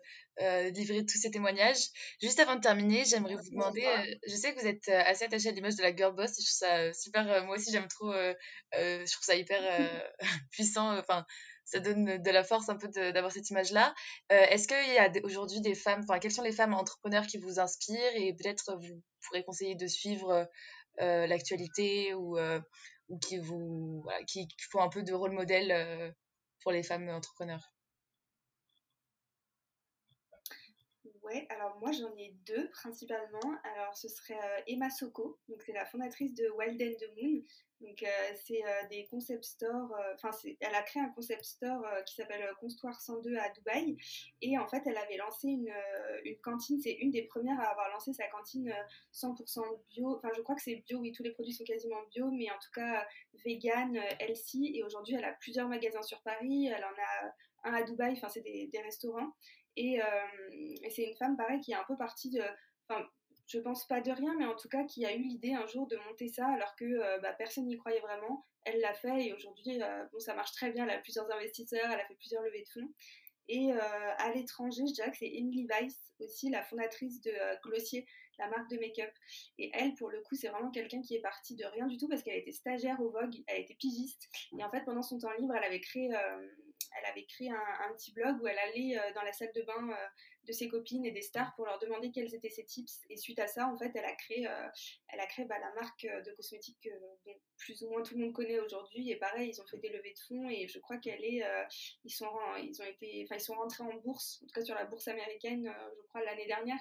[0.70, 1.88] livré tous ces témoignages.
[2.20, 3.86] Juste avant de terminer, j'aimerais vous demander,
[4.26, 6.46] je sais que vous êtes assez attaché à l'image de la girl boss et je
[6.46, 8.12] trouve ça super, moi aussi j'aime trop,
[8.72, 9.60] je trouve ça hyper
[10.50, 11.24] puissant, enfin
[11.64, 13.94] ça donne de la force un peu d'avoir cette image-là.
[14.30, 17.60] Est-ce qu'il y a aujourd'hui des femmes, enfin quelles sont les femmes entrepreneurs qui vous
[17.60, 20.48] inspirent et peut-être vous pourrez conseiller de suivre
[21.00, 22.36] l'actualité ou
[23.08, 23.40] ou qui
[24.26, 26.10] qui, font un peu de rôle modèle euh,
[26.62, 27.72] pour les femmes entrepreneurs
[31.50, 33.54] Alors moi j'en ai deux principalement.
[33.64, 37.42] Alors ce serait euh, Emma Soko, donc c'est la fondatrice de Wild and the Moon.
[37.80, 42.44] Donc euh, c'est des concept stores, enfin elle a créé un concept store qui s'appelle
[42.58, 43.96] Construire 102 à Dubaï.
[44.42, 45.72] Et en fait elle avait lancé une,
[46.42, 48.74] cantine, c'est une des premières à avoir lancé sa cantine
[49.14, 49.60] 100%
[49.90, 50.16] bio.
[50.16, 52.58] Enfin je crois que c'est bio, oui tous les produits sont quasiment bio, mais en
[52.58, 53.06] tout cas
[53.44, 54.76] vegan, healthy.
[54.76, 57.32] Et aujourd'hui elle a plusieurs magasins sur Paris, elle en a
[57.64, 59.32] un à Dubaï, enfin c'est des, restaurants.
[59.78, 62.42] Euh, et, c'est une femme, pareil, qui est un peu partie de.
[62.88, 63.06] Enfin,
[63.46, 65.86] je pense pas de rien, mais en tout cas qui a eu l'idée un jour
[65.86, 68.44] de monter ça alors que euh, bah, personne n'y croyait vraiment.
[68.64, 70.84] Elle l'a fait et aujourd'hui, euh, bon, ça marche très bien.
[70.84, 72.92] Elle a plusieurs investisseurs, elle a fait plusieurs levées de fonds.
[73.50, 78.04] Et à l'étranger, je dirais que c'est Emily Weiss aussi, la fondatrice de Glossier,
[78.38, 79.10] la marque de make-up.
[79.56, 82.08] Et elle, pour le coup, c'est vraiment quelqu'un qui est parti de rien du tout
[82.08, 84.28] parce qu'elle était stagiaire au Vogue, elle était pigiste.
[84.58, 86.10] Et en fait, pendant son temps libre, elle avait créé
[86.98, 89.90] elle avait créé un, petit blog où elle allait euh, dans la salle de bain
[89.90, 90.06] euh,
[90.44, 93.02] de ses copines et des stars pour leur demander quels étaient ses tips.
[93.10, 94.68] Et suite à ça, en fait, elle a créé, euh,
[95.08, 96.90] elle a créé bah, la marque de cosmétiques que
[97.56, 99.10] plus ou moins tout le monde connaît aujourd'hui.
[99.10, 101.42] Et pareil, ils ont fait des levées de fonds et je crois qu'elle est,
[102.04, 104.84] ils sont, ont été, enfin, ils sont rentrés en bourse, en tout cas sur la
[104.84, 106.80] bourse américaine, je crois l'année dernière.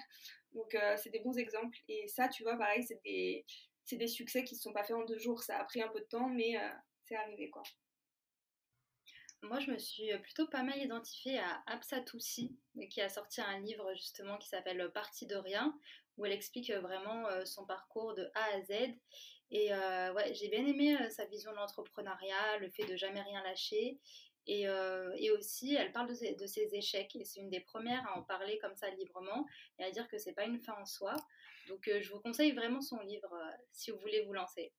[0.52, 1.76] Donc c'est des bons exemples.
[1.88, 3.44] Et ça, tu vois, pareil, c'est des,
[3.84, 5.42] c'est des succès qui ne sont pas faits en deux jours.
[5.42, 6.56] Ça a pris un peu de temps, mais
[7.04, 7.62] c'est arrivé, quoi.
[9.42, 12.58] Moi, je me suis plutôt pas mal identifiée à Absatoussi,
[12.90, 15.78] qui a sorti un livre justement qui s'appelle Partie de rien,
[16.16, 18.72] où elle explique vraiment euh, son parcours de A à Z.
[19.50, 23.22] Et euh, ouais, j'ai bien aimé euh, sa vision de l'entrepreneuriat, le fait de jamais
[23.22, 24.00] rien lâcher.
[24.46, 24.68] Et,
[25.30, 27.14] aussi, elle parle de ses échecs.
[27.14, 29.46] Et c'est une des premières à en parler comme ça librement
[29.78, 31.14] et à dire que c'est pas une fin en soi.
[31.68, 33.30] Donc, je vous conseille vraiment son livre
[33.72, 34.72] si vous voulez vous lancer.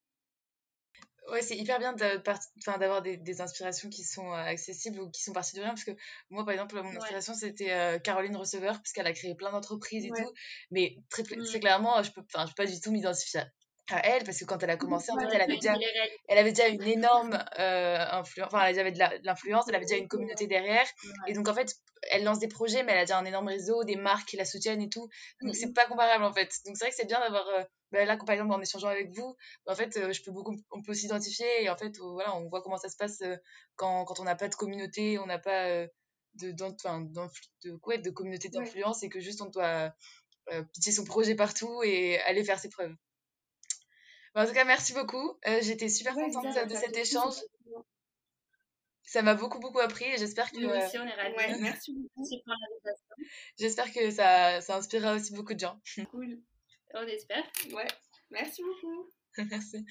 [1.32, 5.34] Ouais, c'est hyper bien d'avoir des, des, inspirations qui sont euh, accessibles ou qui sont
[5.34, 5.70] parties de rien.
[5.70, 5.92] Parce que
[6.30, 10.10] moi, par exemple, mon inspiration, c'était euh, Caroline Receveur, puisqu'elle a créé plein d'entreprises et
[10.10, 10.34] tout.
[10.72, 11.60] Mais très, très, mmh.
[11.60, 13.48] clairement, je peux, je peux pas du tout m'identifier à
[13.98, 15.74] elle parce que quand elle a commencé en fait elle avait déjà
[16.28, 19.98] elle avait déjà une énorme euh, influence enfin elle avait de l'influence elle avait déjà
[19.98, 20.86] une communauté derrière.
[21.28, 21.76] Et donc en fait
[22.12, 24.46] elle lance des projets mais elle a déjà un énorme réseau des marques qui la
[24.46, 25.10] soutiennent et tout.
[25.42, 26.54] Donc c'est pas comparable en fait.
[26.66, 29.12] Donc c'est vrai que c'est bien d'avoir euh, bah, là par exemple en échangeant avec
[29.12, 29.36] vous
[29.66, 32.62] en fait euh, je peux beaucoup on peut s'identifier et en fait voilà on voit
[32.62, 33.22] comment ça se passe
[33.76, 35.86] quand, quand on n'a pas de communauté on n'a pas
[36.36, 37.02] de enfin
[37.64, 39.94] de quoi de communauté d'influence et que juste on doit
[40.74, 42.96] pitcher son projet partout et aller faire ses preuves
[44.36, 45.38] en tout cas, merci beaucoup.
[45.48, 47.36] Euh, j'étais super contente de, cet échange.
[49.04, 50.60] Ça m'a beaucoup, beaucoup appris et j'espère que.
[50.60, 51.36] Nous aussi, on est ravis.
[51.62, 53.16] merci beaucoup pour l'invitation.
[53.58, 55.80] J'espère que ça, ça inspirera aussi beaucoup de gens.
[56.12, 56.40] Cool.
[56.94, 57.44] On espère.
[57.74, 57.88] Ouais.
[58.30, 59.12] Merci beaucoup.
[59.50, 59.86] merci.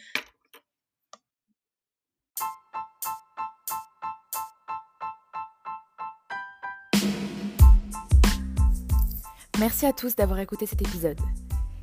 [9.58, 11.20] Merci à tous d'avoir écouté cet épisode.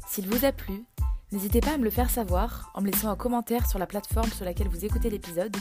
[0.08, 0.86] S'il vous a plu,
[1.36, 4.32] N'hésitez pas à me le faire savoir en me laissant un commentaire sur la plateforme
[4.32, 5.54] sur laquelle vous écoutez l'épisode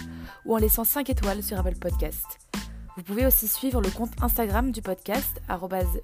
[0.44, 2.38] ou en laissant 5 étoiles sur Apple Podcast.
[2.96, 5.42] Vous pouvez aussi suivre le compte Instagram du podcast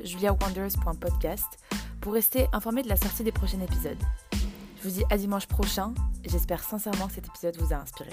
[0.03, 1.61] juliawonders.podcast
[2.01, 4.03] pour rester informé de la sortie des prochains épisodes.
[4.33, 5.95] Je vous dis à dimanche prochain
[6.25, 8.11] et j'espère sincèrement que cet épisode vous a inspiré.